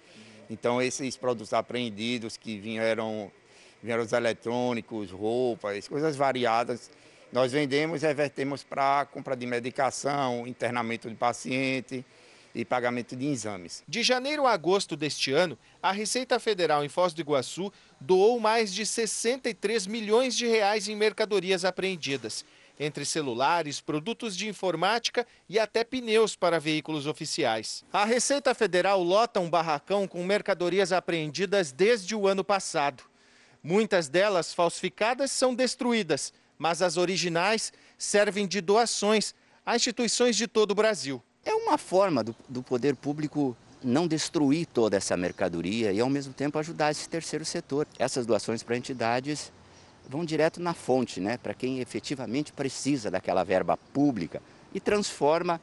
Então, 0.50 0.82
esses 0.82 1.17
produtos 1.17 1.54
apreendidos 1.54 2.38
que 2.38 2.58
vieram, 2.58 3.32
vieram 3.84 4.04
os 4.04 4.13
eletrônicos, 4.13 5.12
roupas, 5.12 5.88
coisas 5.88 6.15
variadas, 6.15 6.89
nós 7.32 7.52
vendemos 7.52 8.04
e 8.04 8.08
revertemos 8.08 8.63
para 8.63 9.06
compra 9.06 9.36
de 9.36 9.46
medicação, 9.46 10.46
internamento 10.48 11.10
de 11.10 11.15
paciente 11.15 12.06
e 12.54 12.66
pagamento 12.66 13.16
de 13.16 13.26
exames. 13.28 13.84
De 13.88 14.04
janeiro 14.04 14.46
a 14.46 14.52
agosto 14.52 14.96
deste 14.96 15.32
ano, 15.32 15.58
a 15.82 15.92
Receita 15.92 16.40
Federal 16.40 16.84
em 16.84 16.90
Foz 16.90 17.14
do 17.14 17.22
Iguaçu 17.22 17.72
doou 18.00 18.40
mais 18.40 18.74
de 18.74 18.86
63 18.86 19.88
milhões 19.88 20.36
de 20.36 20.46
reais 20.46 20.88
em 20.88 20.96
mercadorias 20.96 21.64
apreendidas, 21.64 22.46
entre 22.80 23.06
celulares, 23.06 23.80
produtos 23.80 24.36
de 24.36 24.48
informática 24.48 25.26
e 25.48 25.60
até 25.60 25.84
pneus 25.84 26.36
para 26.36 26.60
veículos 26.60 27.06
oficiais. 27.06 27.84
A 27.94 28.06
Receita 28.06 28.54
Federal 28.54 29.02
lota 29.04 29.40
um 29.40 29.50
barracão 29.50 30.08
com 30.08 30.24
mercadorias 30.24 30.92
apreendidas 30.92 31.72
desde 31.72 32.16
o 32.16 32.28
ano 32.28 32.44
passado. 32.44 33.04
Muitas 33.64 34.10
delas 34.10 34.54
falsificadas 34.54 35.32
são 35.32 35.54
destruídas, 35.54 36.34
mas 36.58 36.82
as 36.82 36.98
originais 36.98 37.72
servem 37.98 38.48
de 38.48 38.60
doações 38.60 39.36
a 39.64 39.76
instituições 39.76 40.36
de 40.36 40.48
todo 40.48 40.72
o 40.72 40.76
Brasil. 40.76 41.24
É 41.45 41.54
uma 41.54 41.77
forma 41.77 42.23
do, 42.23 42.36
do 42.47 42.62
poder 42.62 42.95
público 42.95 43.56
não 43.84 44.08
destruir 44.08 44.67
toda 44.67 44.95
essa 44.95 45.17
mercadoria 45.17 45.91
e, 45.91 45.99
ao 45.99 46.10
mesmo 46.10 46.34
tempo, 46.34 46.60
ajudar 46.60 46.91
esse 46.91 47.10
terceiro 47.10 47.43
setor. 47.43 47.88
Essas 47.97 48.25
doações 48.25 48.62
para 48.62 48.77
entidades 48.77 49.51
vão 50.08 50.23
direto 50.23 50.60
na 50.60 50.73
fonte, 50.73 51.19
né, 51.19 51.38
para 51.38 51.54
quem 51.54 51.80
efetivamente 51.80 52.51
precisa 52.51 53.10
daquela 53.10 53.43
verba 53.43 53.77
pública 53.77 54.41
e 54.73 54.80
transforma 54.80 55.60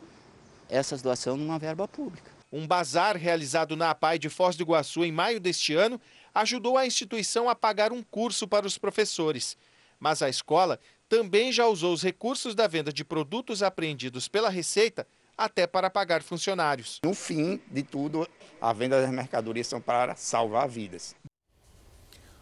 essas 0.69 1.03
doações 1.03 1.39
numa 1.39 1.59
verba 1.59 1.87
pública. 1.87 2.31
Um 2.51 2.67
bazar 2.67 3.17
realizado 3.17 3.77
na 3.77 3.91
APAI 3.91 4.19
de 4.19 4.29
Foz 4.29 4.57
do 4.57 4.63
Iguaçu 4.63 5.05
em 5.05 5.13
maio 5.13 5.39
deste 5.39 5.75
ano 5.75 6.01
ajudou 6.35 6.79
a 6.79 6.87
instituição 6.87 7.49
a 7.49 7.55
pagar 7.55 7.93
um 7.93 8.03
curso 8.03 8.49
para 8.49 8.67
os 8.67 8.79
professores. 8.79 9.57
Mas 10.01 10.23
a 10.23 10.29
escola 10.29 10.81
também 11.09 11.53
já 11.53 11.67
usou 11.67 11.93
os 11.93 12.03
recursos 12.03 12.55
da 12.55 12.67
venda 12.67 12.93
de 12.93 13.05
produtos 13.05 13.63
apreendidos 13.63 14.29
pela 14.29 14.49
Receita 14.49 15.07
até 15.39 15.67
para 15.67 15.89
pagar 15.89 16.23
funcionários. 16.23 16.99
No 17.05 17.15
fim 17.15 17.61
de 17.71 17.85
tudo, 17.85 18.29
a 18.61 18.73
venda 18.73 19.01
das 19.01 19.11
mercadorias 19.11 19.69
são 19.69 19.81
para 19.81 20.17
salvar 20.17 20.69
vidas. 20.69 21.15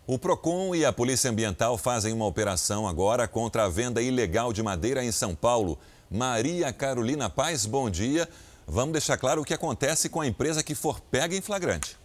O 0.06 0.18
PROCON 0.18 0.74
e 0.74 0.84
a 0.84 0.92
Polícia 0.92 1.30
Ambiental 1.30 1.76
fazem 1.76 2.12
uma 2.12 2.26
operação 2.26 2.88
agora 2.88 3.28
contra 3.28 3.64
a 3.64 3.68
venda 3.68 4.00
ilegal 4.00 4.52
de 4.52 4.62
madeira 4.62 5.04
em 5.04 5.12
São 5.12 5.34
Paulo. 5.34 5.78
Maria 6.10 6.72
Carolina 6.72 7.28
Paz, 7.28 7.66
bom 7.66 7.90
dia. 7.90 8.26
Vamos 8.66 8.92
deixar 8.92 9.18
claro 9.18 9.42
o 9.42 9.44
que 9.44 9.52
acontece 9.52 10.08
com 10.08 10.20
a 10.20 10.26
empresa 10.26 10.62
que 10.62 10.74
for 10.74 11.00
pega 11.00 11.36
em 11.36 11.40
flagrante 11.40 11.98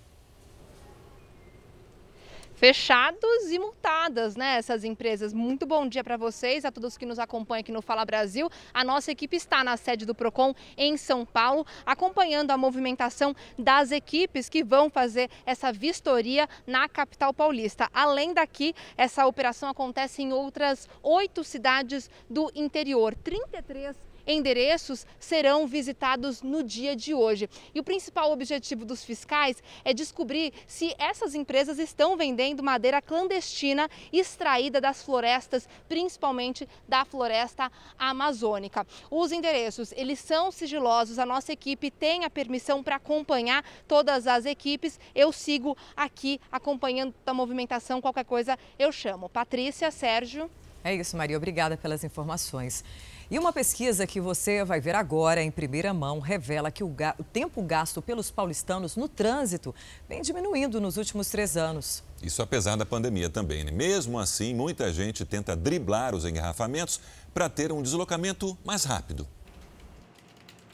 fechados 2.61 3.49
e 3.49 3.57
multadas, 3.57 4.35
né? 4.35 4.55
Essas 4.55 4.83
empresas. 4.83 5.33
Muito 5.33 5.65
bom 5.65 5.87
dia 5.87 6.03
para 6.03 6.15
vocês, 6.15 6.63
a 6.63 6.71
todos 6.71 6.95
que 6.95 7.07
nos 7.07 7.17
acompanham 7.17 7.61
aqui 7.61 7.71
no 7.71 7.81
Fala 7.81 8.05
Brasil. 8.05 8.51
A 8.71 8.83
nossa 8.83 9.11
equipe 9.11 9.35
está 9.35 9.63
na 9.63 9.75
sede 9.75 10.05
do 10.05 10.13
Procon 10.13 10.53
em 10.77 10.95
São 10.95 11.25
Paulo, 11.25 11.65
acompanhando 11.83 12.51
a 12.51 12.57
movimentação 12.59 13.35
das 13.57 13.89
equipes 13.91 14.47
que 14.47 14.63
vão 14.63 14.91
fazer 14.91 15.27
essa 15.43 15.73
vistoria 15.73 16.47
na 16.67 16.87
capital 16.87 17.33
paulista. 17.33 17.89
Além 17.91 18.31
daqui, 18.31 18.75
essa 18.95 19.25
operação 19.25 19.67
acontece 19.67 20.21
em 20.21 20.31
outras 20.31 20.87
oito 21.01 21.43
cidades 21.43 22.11
do 22.29 22.51
interior. 22.53 23.15
33 23.15 24.10
endereços 24.25 25.05
serão 25.19 25.67
visitados 25.67 26.41
no 26.41 26.63
dia 26.63 26.95
de 26.95 27.13
hoje. 27.13 27.49
E 27.73 27.79
o 27.79 27.83
principal 27.83 28.31
objetivo 28.31 28.85
dos 28.85 29.03
fiscais 29.03 29.61
é 29.83 29.93
descobrir 29.93 30.53
se 30.67 30.93
essas 30.97 31.35
empresas 31.35 31.79
estão 31.79 32.15
vendendo 32.15 32.63
madeira 32.63 33.01
clandestina 33.01 33.89
extraída 34.11 34.79
das 34.79 35.03
florestas, 35.03 35.67
principalmente 35.87 36.67
da 36.87 37.05
floresta 37.05 37.71
amazônica. 37.97 38.85
Os 39.09 39.31
endereços, 39.31 39.91
eles 39.93 40.19
são 40.19 40.51
sigilosos, 40.51 41.19
a 41.19 41.25
nossa 41.25 41.51
equipe 41.51 41.91
tem 41.91 42.25
a 42.25 42.29
permissão 42.29 42.83
para 42.83 42.95
acompanhar 42.97 43.63
todas 43.87 44.27
as 44.27 44.45
equipes. 44.45 44.99
Eu 45.13 45.31
sigo 45.31 45.77
aqui 45.95 46.39
acompanhando 46.51 47.13
a 47.25 47.33
movimentação, 47.33 48.01
qualquer 48.01 48.25
coisa 48.25 48.57
eu 48.77 48.91
chamo. 48.91 49.29
Patrícia, 49.29 49.89
Sérgio. 49.91 50.49
É 50.83 50.95
isso, 50.95 51.15
Maria. 51.15 51.37
Obrigada 51.37 51.77
pelas 51.77 52.03
informações. 52.03 52.83
E 53.31 53.39
uma 53.39 53.53
pesquisa 53.53 54.05
que 54.05 54.19
você 54.19 54.61
vai 54.65 54.81
ver 54.81 54.93
agora 54.93 55.41
em 55.41 55.49
primeira 55.49 55.93
mão 55.93 56.19
revela 56.19 56.69
que 56.69 56.83
o, 56.83 56.89
ga 56.89 57.15
o 57.17 57.23
tempo 57.23 57.61
gasto 57.61 58.01
pelos 58.01 58.29
paulistanos 58.29 58.97
no 58.97 59.07
trânsito 59.07 59.73
vem 60.09 60.21
diminuindo 60.21 60.81
nos 60.81 60.97
últimos 60.97 61.29
três 61.29 61.55
anos. 61.55 62.03
Isso 62.21 62.41
apesar 62.41 62.75
da 62.75 62.85
pandemia 62.85 63.29
também. 63.29 63.63
Né? 63.63 63.71
Mesmo 63.71 64.19
assim, 64.19 64.53
muita 64.53 64.91
gente 64.91 65.23
tenta 65.23 65.55
driblar 65.55 66.13
os 66.13 66.25
engarrafamentos 66.25 66.99
para 67.33 67.47
ter 67.47 67.71
um 67.71 67.81
deslocamento 67.81 68.57
mais 68.65 68.83
rápido. 68.83 69.25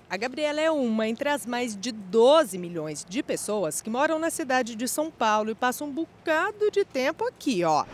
A 0.09 0.17
Gabriela 0.17 0.59
é 0.59 0.71
uma 0.71 1.07
entre 1.07 1.29
as 1.29 1.45
mais 1.45 1.79
de 1.79 1.91
12 1.91 2.57
milhões 2.57 3.05
de 3.07 3.21
pessoas 3.21 3.81
que 3.81 3.89
moram 3.91 4.17
na 4.17 4.31
cidade 4.31 4.73
de 4.73 4.87
São 4.87 5.11
Paulo 5.11 5.51
e 5.51 5.55
passam 5.55 5.89
um 5.89 5.91
bocado 5.91 6.71
de 6.71 6.83
tempo 6.83 7.23
aqui, 7.23 7.63
ó. 7.63 7.85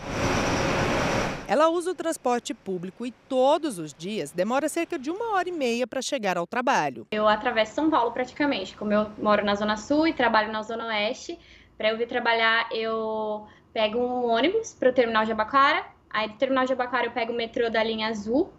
Ela 1.46 1.68
usa 1.70 1.92
o 1.92 1.96
transporte 1.96 2.54
público 2.54 3.06
e 3.06 3.12
todos 3.12 3.78
os 3.78 3.94
dias 3.94 4.32
demora 4.32 4.70
cerca 4.70 4.98
de 4.98 5.12
uma 5.12 5.34
hora 5.34 5.50
e 5.50 5.52
meia 5.52 5.86
para 5.86 6.02
chegar 6.02 6.38
ao 6.38 6.48
trabalho. 6.48 7.06
Eu 7.12 7.28
atravesso 7.28 7.76
São 7.76 7.90
Paulo 7.90 8.12
praticamente, 8.12 8.78
como 8.78 8.94
eu 8.94 9.10
moro 9.18 9.44
na 9.44 9.54
Zona 9.54 9.76
Sul 9.76 10.08
e 10.08 10.14
trabalho 10.14 10.52
na 10.52 10.64
Zona 10.64 10.88
Oeste. 10.88 11.38
Para 11.78 11.90
eu 11.90 11.98
vir 11.98 12.08
trabalhar, 12.08 12.70
eu 12.72 13.46
pego 13.74 14.00
um 14.00 14.30
ônibus 14.30 14.74
para 14.74 14.90
o 14.90 14.94
terminal 14.94 15.26
de 15.26 15.34
Abacara. 15.34 15.86
Aí 16.10 16.30
do 16.30 16.38
terminal 16.38 16.66
de 16.66 16.74
Abacara 16.74 17.08
eu 17.08 17.12
pego 17.12 17.34
o 17.34 17.36
metrô 17.36 17.70
da 17.70 17.84
linha 17.84 18.08
azul 18.08 18.54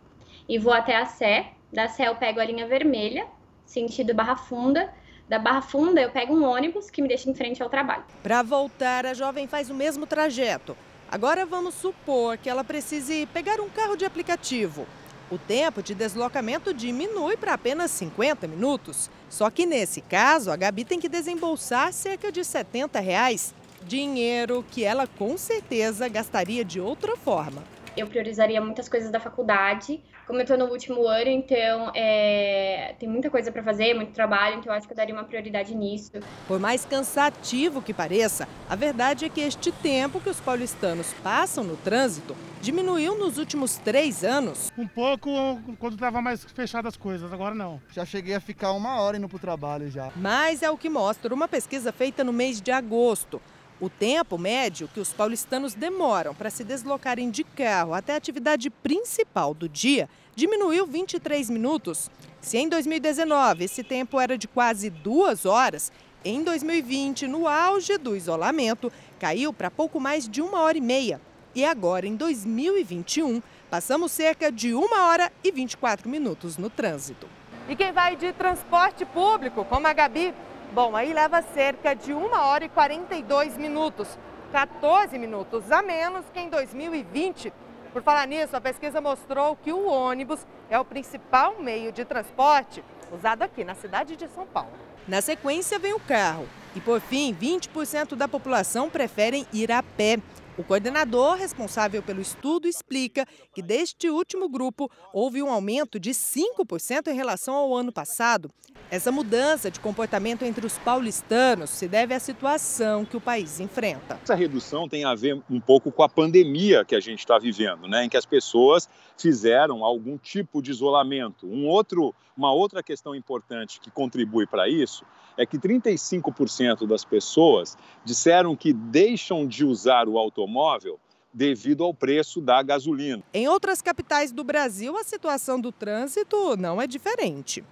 e 0.47 0.59
vou 0.59 0.73
até 0.73 0.97
a 0.97 1.07
Sé. 1.07 1.53
Da 1.73 1.89
Sé 1.89 2.09
eu 2.09 2.17
pego 2.17 2.39
a 2.39 2.45
linha 2.45 2.67
vermelha, 2.67 3.27
sentido 3.65 4.15
Barra 4.15 4.37
Funda. 4.37 4.93
Da 5.27 5.39
Barra 5.39 5.63
Funda 5.63 6.03
eu 6.03 6.11
pego 6.11 6.35
um 6.35 6.45
ônibus 6.45 6.91
que 6.91 7.01
me 7.01 7.09
deixa 7.09 7.31
em 7.31 7.35
frente 7.35 7.63
ao 7.63 7.71
trabalho. 7.71 8.05
Para 8.23 8.43
voltar, 8.43 9.07
a 9.07 9.15
jovem 9.15 9.49
faz 9.49 9.71
o 9.71 9.75
mesmo 9.75 10.07
trajeto, 10.07 10.77
Agora 11.15 11.47
vamos 11.47 11.77
supor 11.77 12.37
que 12.37 12.51
ela 12.51 12.65
precise 12.65 13.29
pegar 13.33 13.61
um 13.61 13.69
carro 13.69 13.95
de 13.95 14.05
aplicativo. 14.05 14.85
O 15.31 15.39
tempo 15.39 15.81
de 15.81 15.95
deslocamento 15.95 16.75
diminui 16.75 17.37
para 17.37 17.55
apenas 17.55 17.93
50 17.93 18.49
minutos. 18.49 19.09
Só 19.31 19.49
que 19.49 19.65
nesse 19.65 20.01
caso, 20.01 20.51
a 20.51 20.57
Gabi 20.57 20.85
tem 20.85 20.99
que 20.99 21.09
desembolsar 21.09 21.93
cerca 21.93 22.33
de 22.33 22.45
70 22.45 22.99
reais. 22.99 23.55
Dinheiro 23.87 24.65
que 24.73 24.83
ela 24.83 25.07
com 25.07 25.39
certeza 25.39 26.09
gastaria 26.09 26.65
de 26.65 26.81
outra 26.81 27.17
forma. 27.17 27.63
Eu 27.97 28.07
priorizaria 28.07 28.61
muitas 28.61 28.89
coisas 28.89 29.11
da 29.11 29.21
faculdade, 29.21 30.03
como 30.27 30.39
eu 30.39 30.43
estou 30.43 30.57
no 30.57 30.67
último 30.67 31.07
ano, 31.07 31.31
então 31.31 31.93
é, 31.95 32.95
tem 32.99 33.09
muita 33.09 33.31
coisa 33.31 33.53
para 33.53 33.63
fazer, 33.63 33.95
muito 33.95 34.13
trabalho, 34.13 34.59
então 34.59 34.73
eu 34.73 34.77
acho 34.77 34.87
que 34.87 34.93
eu 34.93 34.97
daria 34.97 35.15
uma 35.15 35.25
prioridade 35.25 35.75
nisso. 35.75 36.13
Por 36.49 36.59
mais 36.59 36.85
cansativo 36.85 37.81
que 37.81 37.93
pareça, 37.93 38.49
a 38.69 38.75
verdade 38.75 39.25
é 39.25 39.29
que 39.29 39.41
este 39.41 39.71
tempo 39.71 40.21
que 40.21 40.29
os 40.29 40.41
paulistanos 40.41 41.13
passam 41.23 41.63
no 41.63 41.77
trânsito 41.77 42.37
diminuiu 42.61 43.19
nos 43.19 43.39
últimos 43.39 43.77
três 43.77 44.25
anos. 44.25 44.73
Um 44.77 44.87
pouco 44.87 45.31
quando 45.79 45.95
estava 45.95 46.23
mais 46.23 46.43
fechadas 46.45 46.95
as 46.95 46.97
coisas, 46.97 47.33
agora 47.33 47.55
não. 47.55 47.81
Já 47.93 48.05
cheguei 48.05 48.35
a 48.35 48.41
ficar 48.41 48.73
uma 48.73 49.01
hora 49.01 49.17
indo 49.17 49.29
para 49.29 49.37
o 49.37 49.41
trabalho 49.41 49.91
já. 49.91 50.11
Mas 50.17 50.63
é 50.63 50.71
o 50.71 50.77
que 50.79 50.89
mostra 50.89 51.33
uma 51.33 51.47
pesquisa 51.47 51.93
feita 51.93 52.25
no 52.25 52.33
mês 52.33 52.61
de 52.61 52.73
agosto. 52.73 53.41
O 53.81 53.89
tempo 53.89 54.39
médio 54.39 54.89
que 54.89 55.01
os 55.01 55.13
paulistanos 55.13 55.75
demoram 55.75 56.35
para 56.35 56.49
se 56.49 56.63
deslocarem 56.63 57.31
de 57.31 57.43
carro 57.43 57.93
até 57.93 58.15
a 58.15 58.17
atividade 58.17 58.71
principal 58.71 59.53
do 59.53 59.69
dia 59.69 60.09
diminuiu 60.35 60.87
23 60.87 61.51
minutos. 61.51 62.09
Se 62.41 62.57
em 62.57 62.69
2019 62.69 63.65
esse 63.65 63.83
tempo 63.83 64.21
era 64.21 64.39
de 64.39 64.47
quase 64.47 64.91
duas 64.91 65.45
horas, 65.45 65.91
em 66.25 66.43
2020, 66.43 67.27
no 67.27 67.49
auge 67.49 67.99
do 67.99 68.17
isolamento, 68.17 68.93
caiu 69.19 69.53
para 69.53 69.71
pouco 69.71 70.01
mais 70.01 70.29
de 70.29 70.41
uma 70.41 70.61
hora 70.61 70.79
e 70.79 70.81
meia. 70.81 71.21
E 71.55 71.65
agora, 71.65 72.07
em 72.07 72.17
2021, 72.17 73.43
passamos 73.69 74.13
cerca 74.13 74.51
de 74.51 74.73
uma 74.73 75.09
hora 75.09 75.31
e 75.43 75.51
24 75.51 76.09
minutos 76.09 76.57
no 76.57 76.71
trânsito. 76.71 77.29
E 77.69 77.77
quem 77.77 77.93
vai 77.93 78.17
de 78.17 78.33
transporte 78.33 79.05
público, 79.05 79.65
como 79.65 79.87
a 79.87 79.93
Gabi, 79.93 80.35
Bom, 80.75 80.97
aí 80.97 81.13
leva 81.13 81.41
cerca 81.41 81.95
de 81.95 82.13
1 82.13 82.33
hora 82.33 82.65
e 82.65 82.69
42 82.69 83.57
minutos, 83.57 84.19
14 84.51 85.17
minutos 85.17 85.71
a 85.71 85.81
menos 85.81 86.25
que 86.35 86.41
em 86.41 86.49
2020. 86.49 87.53
Por 87.93 88.03
falar 88.03 88.27
nisso, 88.27 88.57
a 88.57 88.61
pesquisa 88.61 89.01
mostrou 89.01 89.55
que 89.55 89.73
o 89.73 89.87
ônibus 89.87 90.45
é 90.69 90.77
o 90.77 90.85
principal 90.85 91.55
meio 91.61 91.93
de 91.93 92.05
transporte 92.05 92.83
usado 93.13 93.45
aqui 93.45 93.63
na 93.63 93.77
cidade 93.77 94.17
de 94.17 94.27
São 94.27 94.45
Paulo. 94.47 94.73
Na 95.07 95.21
sequência 95.21 95.79
vem 95.79 95.93
o 95.93 96.01
carro. 96.01 96.49
E 96.75 96.81
por 96.81 97.01
fim, 97.01 97.33
20% 97.33 98.17
da 98.17 98.27
população 98.27 98.91
preferem 98.91 99.47
ir 99.53 99.71
a 99.71 99.81
pé. 99.81 100.19
O 100.57 100.63
coordenador 100.63 101.35
responsável 101.35 102.01
pelo 102.01 102.21
estudo 102.21 102.69
explica 102.69 103.27
que 103.53 103.61
deste 103.61 104.09
último 104.09 104.49
grupo 104.49 104.89
houve 105.13 105.43
um 105.43 105.51
aumento 105.51 105.99
de 105.99 106.11
5% 106.11 107.09
em 107.09 107.15
relação 107.15 107.57
ao 107.57 107.75
ano 107.75 107.91
passado. 107.91 108.49
Essa 108.89 109.11
mudança 109.11 109.69
de 109.69 109.81
comportamento 109.81 110.45
entre 110.45 110.65
os 110.65 110.79
paulistanos 110.79 111.71
se 111.71 111.89
deve 111.89 112.15
à 112.15 112.21
situação 112.21 113.05
que 113.05 113.17
o 113.17 113.21
país 113.21 113.59
enfrenta. 113.59 114.21
Essa 114.23 114.37
redução 114.37 114.89
tem 114.89 115.05
a 115.05 115.13
ver 115.17 115.43
um 115.51 115.59
pouco 115.59 115.91
com 115.91 116.05
a 116.05 116.09
pandemia 116.09 116.85
que 116.85 116.95
a 116.95 117.01
gente 117.01 117.19
está 117.19 117.37
vivendo, 117.37 117.89
né, 117.89 118.05
em 118.05 118.09
que 118.09 118.17
as 118.17 118.27
pessoas 118.27 118.89
fizeram 119.19 119.85
algum 119.85 120.17
tipo 120.17 120.63
de 120.63 120.71
isolamento. 120.71 121.49
Um 121.49 121.67
outro, 121.67 122.15
uma 122.37 122.53
outra 122.53 122.81
questão 122.81 123.13
importante 123.13 123.81
que 123.81 123.91
contribui 123.91 124.47
para 124.47 124.69
isso 124.69 125.05
é 125.37 125.45
que 125.45 125.59
35% 125.59 126.87
das 126.87 127.05
pessoas 127.05 127.77
disseram 128.05 128.57
que 128.57 128.73
deixam 128.73 129.47
de 129.47 129.65
usar 129.65 130.09
o 130.09 130.19
automóvel 130.19 130.99
devido 131.33 131.83
ao 131.83 131.93
preço 131.93 132.41
da 132.41 132.63
gasolina. 132.63 133.23
Em 133.33 133.49
outras 133.49 133.83
capitais 133.83 134.31
do 134.31 134.45
Brasil, 134.45 134.97
a 134.97 135.03
situação 135.03 135.61
do 135.61 135.73
trânsito 135.73 136.57
não 136.57 136.81
é 136.81 136.87
diferente. 136.87 137.65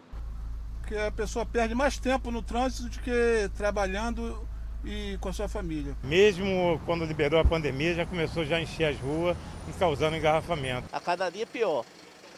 Porque 0.81 0.97
a 0.97 1.13
pessoa 1.13 1.47
perde 1.47 1.75
mais 1.75 1.97
tempo 1.99 2.31
no 2.31 2.43
trânsito 2.43 2.89
do 2.89 3.01
que 3.01 3.49
trabalhando 3.57 4.47
e 4.85 5.17
com 5.21 5.29
a 5.29 5.33
sua 5.33 5.47
família. 5.47 5.97
Mesmo 6.03 6.81
quando 6.85 7.05
liberou 7.05 7.39
a 7.39 7.45
pandemia, 7.45 7.95
já 7.95 8.05
começou 8.05 8.45
já 8.45 8.57
a 8.57 8.61
encher 8.61 8.87
as 8.87 8.99
ruas 8.99 9.37
e 9.69 9.73
causando 9.79 10.17
engarrafamento. 10.17 10.89
A 10.93 10.99
cada 10.99 11.31
dia 11.31 11.47
pior 11.47 11.85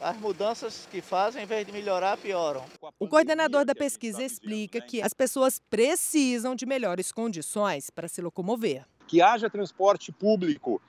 as 0.05 0.19
mudanças 0.19 0.87
que 0.90 1.01
fazem, 1.01 1.43
em 1.43 1.47
vez 1.47 1.67
de 1.67 1.73
melhorar, 1.73 2.19
pioram. 2.19 2.62
O 2.99 3.09
coordenador 3.09 3.64
da 3.64 3.75
pesquisa 3.75 4.23
explica 4.23 4.79
que 4.81 5.01
as 5.01 5.14
pessoas 5.14 5.59
precisam 5.59 6.55
de 6.55 6.67
melhores 6.67 7.11
condições 7.11 7.88
para 7.88 8.07
se 8.07 8.21
locomover. 8.21 8.85
Que 9.07 9.23
haja 9.23 9.49
transporte 9.49 10.12
público 10.12 10.81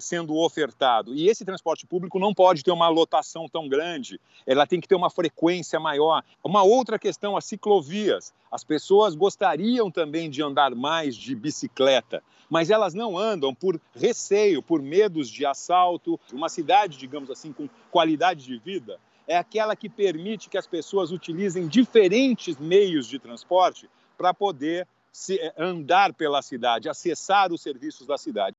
sendo 0.00 0.36
ofertado. 0.36 1.14
E 1.14 1.28
esse 1.28 1.44
transporte 1.44 1.86
público 1.86 2.18
não 2.18 2.34
pode 2.34 2.62
ter 2.62 2.70
uma 2.70 2.88
lotação 2.88 3.48
tão 3.48 3.68
grande, 3.68 4.20
ela 4.46 4.66
tem 4.66 4.80
que 4.80 4.88
ter 4.88 4.94
uma 4.94 5.10
frequência 5.10 5.80
maior. 5.80 6.22
Uma 6.42 6.62
outra 6.62 6.98
questão, 6.98 7.36
as 7.36 7.44
ciclovias. 7.44 8.32
As 8.50 8.62
pessoas 8.62 9.14
gostariam 9.14 9.90
também 9.90 10.30
de 10.30 10.42
andar 10.42 10.74
mais 10.74 11.16
de 11.16 11.34
bicicleta, 11.34 12.22
mas 12.48 12.70
elas 12.70 12.94
não 12.94 13.18
andam 13.18 13.54
por 13.54 13.80
receio, 13.94 14.62
por 14.62 14.80
medos 14.80 15.28
de 15.28 15.44
assalto. 15.44 16.20
Uma 16.32 16.48
cidade, 16.48 16.96
digamos 16.98 17.30
assim, 17.30 17.52
com 17.52 17.68
qualidade 17.90 18.44
de 18.44 18.58
vida, 18.58 18.98
é 19.26 19.36
aquela 19.36 19.74
que 19.74 19.88
permite 19.88 20.48
que 20.48 20.58
as 20.58 20.66
pessoas 20.66 21.10
utilizem 21.10 21.66
diferentes 21.66 22.58
meios 22.58 23.08
de 23.08 23.18
transporte 23.18 23.88
para 24.16 24.32
poder 24.32 24.86
se, 25.10 25.38
eh, 25.38 25.54
andar 25.56 26.12
pela 26.12 26.42
cidade, 26.42 26.88
acessar 26.88 27.52
os 27.52 27.62
serviços 27.62 28.06
da 28.06 28.18
cidade. 28.18 28.53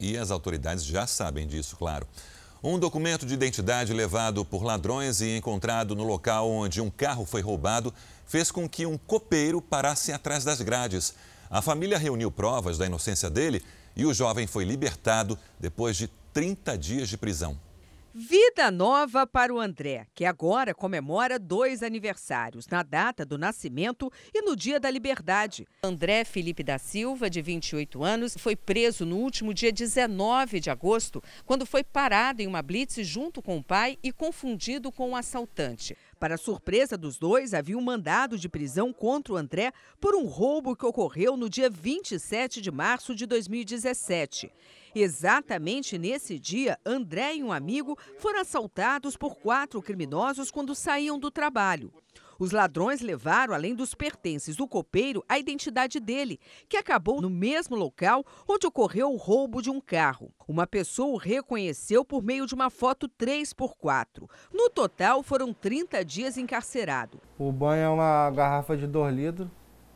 E 0.00 0.16
as 0.16 0.30
autoridades 0.30 0.84
já 0.84 1.06
sabem 1.06 1.46
disso, 1.46 1.76
claro. 1.76 2.06
Um 2.62 2.78
documento 2.78 3.24
de 3.24 3.34
identidade 3.34 3.92
levado 3.92 4.44
por 4.44 4.64
ladrões 4.64 5.20
e 5.20 5.36
encontrado 5.36 5.94
no 5.94 6.02
local 6.02 6.50
onde 6.50 6.80
um 6.80 6.90
carro 6.90 7.24
foi 7.24 7.40
roubado 7.40 7.94
fez 8.26 8.50
com 8.50 8.68
que 8.68 8.84
um 8.84 8.98
copeiro 8.98 9.62
parasse 9.62 10.12
atrás 10.12 10.44
das 10.44 10.60
grades. 10.60 11.14
A 11.50 11.62
família 11.62 11.96
reuniu 11.96 12.30
provas 12.30 12.76
da 12.76 12.86
inocência 12.86 13.30
dele 13.30 13.64
e 13.96 14.04
o 14.04 14.12
jovem 14.12 14.46
foi 14.46 14.64
libertado 14.64 15.38
depois 15.58 15.96
de 15.96 16.08
30 16.32 16.76
dias 16.76 17.08
de 17.08 17.16
prisão. 17.16 17.58
Vida 18.20 18.68
nova 18.68 19.28
para 19.28 19.54
o 19.54 19.60
André, 19.60 20.08
que 20.12 20.24
agora 20.24 20.74
comemora 20.74 21.38
dois 21.38 21.84
aniversários, 21.84 22.66
na 22.66 22.82
data 22.82 23.24
do 23.24 23.38
nascimento 23.38 24.10
e 24.34 24.42
no 24.42 24.56
dia 24.56 24.80
da 24.80 24.90
liberdade. 24.90 25.68
André 25.84 26.24
Felipe 26.24 26.64
da 26.64 26.78
Silva, 26.78 27.30
de 27.30 27.40
28 27.40 28.02
anos, 28.02 28.34
foi 28.36 28.56
preso 28.56 29.06
no 29.06 29.18
último 29.18 29.54
dia 29.54 29.70
19 29.70 30.58
de 30.58 30.68
agosto, 30.68 31.22
quando 31.46 31.64
foi 31.64 31.84
parado 31.84 32.42
em 32.42 32.48
uma 32.48 32.60
blitz 32.60 33.06
junto 33.06 33.40
com 33.40 33.56
o 33.56 33.62
pai 33.62 33.96
e 34.02 34.10
confundido 34.10 34.90
com 34.90 35.10
um 35.10 35.16
assaltante. 35.16 35.96
Para 36.18 36.36
surpresa 36.36 36.98
dos 36.98 37.16
dois, 37.16 37.54
havia 37.54 37.78
um 37.78 37.80
mandado 37.80 38.36
de 38.36 38.48
prisão 38.48 38.92
contra 38.92 39.34
o 39.34 39.36
André 39.36 39.72
por 40.00 40.16
um 40.16 40.24
roubo 40.24 40.74
que 40.74 40.84
ocorreu 40.84 41.36
no 41.36 41.48
dia 41.48 41.70
27 41.70 42.60
de 42.60 42.70
março 42.72 43.14
de 43.14 43.24
2017. 43.24 44.50
Exatamente 44.94 45.96
nesse 45.96 46.36
dia, 46.36 46.76
André 46.84 47.36
e 47.36 47.42
um 47.44 47.52
amigo 47.52 47.96
foram 48.18 48.40
assaltados 48.40 49.16
por 49.16 49.36
quatro 49.36 49.80
criminosos 49.80 50.50
quando 50.50 50.74
saíam 50.74 51.20
do 51.20 51.30
trabalho. 51.30 51.92
Os 52.40 52.52
ladrões 52.52 53.00
levaram, 53.00 53.52
além 53.52 53.74
dos 53.74 53.96
pertences 53.96 54.54
do 54.54 54.68
copeiro, 54.68 55.24
a 55.28 55.40
identidade 55.40 55.98
dele, 55.98 56.38
que 56.68 56.76
acabou 56.76 57.20
no 57.20 57.28
mesmo 57.28 57.74
local 57.74 58.24
onde 58.46 58.64
ocorreu 58.64 59.10
o 59.12 59.16
roubo 59.16 59.60
de 59.60 59.68
um 59.68 59.80
carro. 59.80 60.30
Uma 60.46 60.64
pessoa 60.64 61.14
o 61.14 61.16
reconheceu 61.16 62.04
por 62.04 62.22
meio 62.22 62.46
de 62.46 62.54
uma 62.54 62.70
foto 62.70 63.08
3x4. 63.08 64.30
No 64.52 64.70
total, 64.70 65.20
foram 65.24 65.52
30 65.52 66.04
dias 66.04 66.38
encarcerado. 66.38 67.20
O 67.36 67.50
banho 67.50 67.82
é 67.82 67.88
uma 67.88 68.30
garrafa 68.30 68.76
de 68.76 68.86
2 68.86 69.12
litros. 69.12 69.48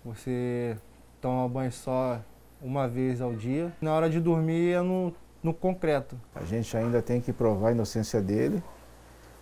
Você 0.05 0.77
toma 1.21 1.49
banho 1.49 1.71
só 1.71 2.21
uma 2.61 2.89
vez 2.89 3.21
ao 3.21 3.37
dia. 3.37 3.73
Na 3.81 3.95
hora 3.95 4.11
de 4.11 4.19
dormir 4.19 4.73
é 4.73 4.81
no, 4.81 5.15
no 5.41 5.55
concreto. 5.55 6.21
A 6.35 6.45
gente 6.45 6.77
ainda 6.77 7.01
tem 7.01 7.21
que 7.21 7.33
provar 7.33 7.69
a 7.69 7.73
inocência 7.73 8.21
dele. 8.21 8.61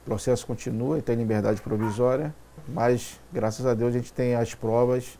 O 0.03 0.05
processo 0.05 0.47
continua, 0.47 0.97
ele 0.97 1.03
tem 1.03 1.17
liberdade 1.17 1.63
provisória, 1.63 2.35
mas 2.72 3.20
graças 3.33 3.66
a 3.66 3.74
Deus 3.74 3.94
a 3.94 3.98
gente 3.98 4.12
tem 4.12 4.35
as 4.35 4.54
provas 4.54 5.18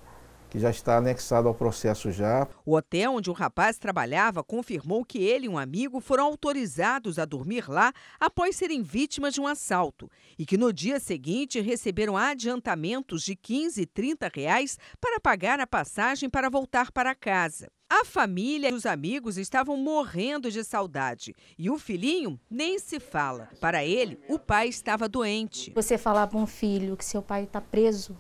que 0.51 0.59
já 0.59 0.69
está 0.69 0.97
anexado 0.97 1.49
ao 1.49 1.55
processo 1.55 2.11
já. 2.11 2.47
O 2.67 2.75
hotel 2.75 3.15
onde 3.15 3.31
o 3.31 3.33
rapaz 3.33 3.79
trabalhava 3.79 4.43
confirmou 4.43 5.05
que 5.05 5.19
ele 5.19 5.47
e 5.47 5.49
um 5.49 5.57
amigo 5.57 6.01
foram 6.01 6.25
autorizados 6.25 7.19
a 7.19 7.25
dormir 7.25 7.71
lá 7.71 7.93
após 8.19 8.57
serem 8.57 8.83
vítimas 8.83 9.33
de 9.33 9.41
um 9.41 9.47
assalto 9.47 10.11
e 10.37 10.45
que 10.45 10.59
no 10.59 10.73
dia 10.73 10.99
seguinte 10.99 11.61
receberam 11.61 12.17
adiantamentos 12.17 13.23
de 13.23 13.37
15 13.37 13.83
e 13.83 13.87
30 13.87 14.31
reais 14.35 14.77
para 15.01 15.21
pagar 15.21 15.61
a 15.61 15.67
passagem 15.67 16.29
para 16.29 16.51
voltar 16.51 16.91
para 16.91 17.15
casa. 17.15 17.69
A 17.89 18.05
família 18.05 18.71
e 18.71 18.73
os 18.73 18.87
amigos 18.87 19.37
estavam 19.37 19.77
morrendo 19.77 20.51
de 20.51 20.63
saudade 20.63 21.35
e 21.59 21.69
o 21.69 21.79
filhinho 21.79 22.39
nem 22.49 22.79
se 22.79 23.01
fala. 23.01 23.49
Para 23.61 23.85
ele, 23.85 24.19
o 24.29 24.39
pai 24.39 24.69
estava 24.69 25.09
doente. 25.09 25.73
Você 25.75 25.99
falar 25.99 26.29
para 26.29 26.39
um 26.39 26.47
filho 26.47 26.97
que 26.97 27.05
seu 27.05 27.21
pai 27.21 27.45
está 27.45 27.61
preso 27.61 28.17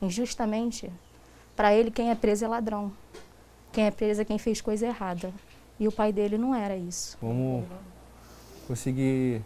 injustamente 0.00 0.90
para 1.60 1.74
ele, 1.74 1.90
quem 1.90 2.10
é 2.10 2.14
preso 2.14 2.42
é 2.42 2.48
ladrão. 2.48 2.90
Quem 3.70 3.84
é 3.84 3.90
preso 3.90 4.22
é 4.22 4.24
quem 4.24 4.38
fez 4.38 4.62
coisa 4.62 4.86
errada. 4.86 5.30
E 5.78 5.86
o 5.86 5.92
pai 5.92 6.10
dele 6.10 6.38
não 6.38 6.54
era 6.54 6.74
isso. 6.74 7.18
Vamos 7.20 7.66
conseguir 8.66 9.42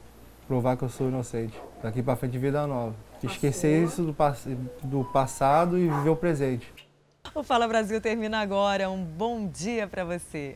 provar 0.47 0.77
que 0.77 0.85
eu 0.85 0.89
sou 0.89 1.09
inocente. 1.09 1.61
Daqui 1.83 2.05
para 2.05 2.15
frente, 2.15 2.39
vida 2.39 2.69
nova. 2.69 2.95
Esquecer 3.21 3.83
isso 3.83 4.05
do, 4.05 4.17
do 4.85 5.05
passado 5.07 5.77
e 5.77 5.89
viver 5.89 6.11
o 6.11 6.15
presente. 6.15 6.73
O 7.35 7.43
Fala 7.43 7.67
Brasil 7.67 8.01
termina 8.01 8.39
agora. 8.39 8.89
Um 8.89 9.05
bom 9.05 9.49
dia 9.49 9.89
para 9.89 10.05
você. 10.05 10.53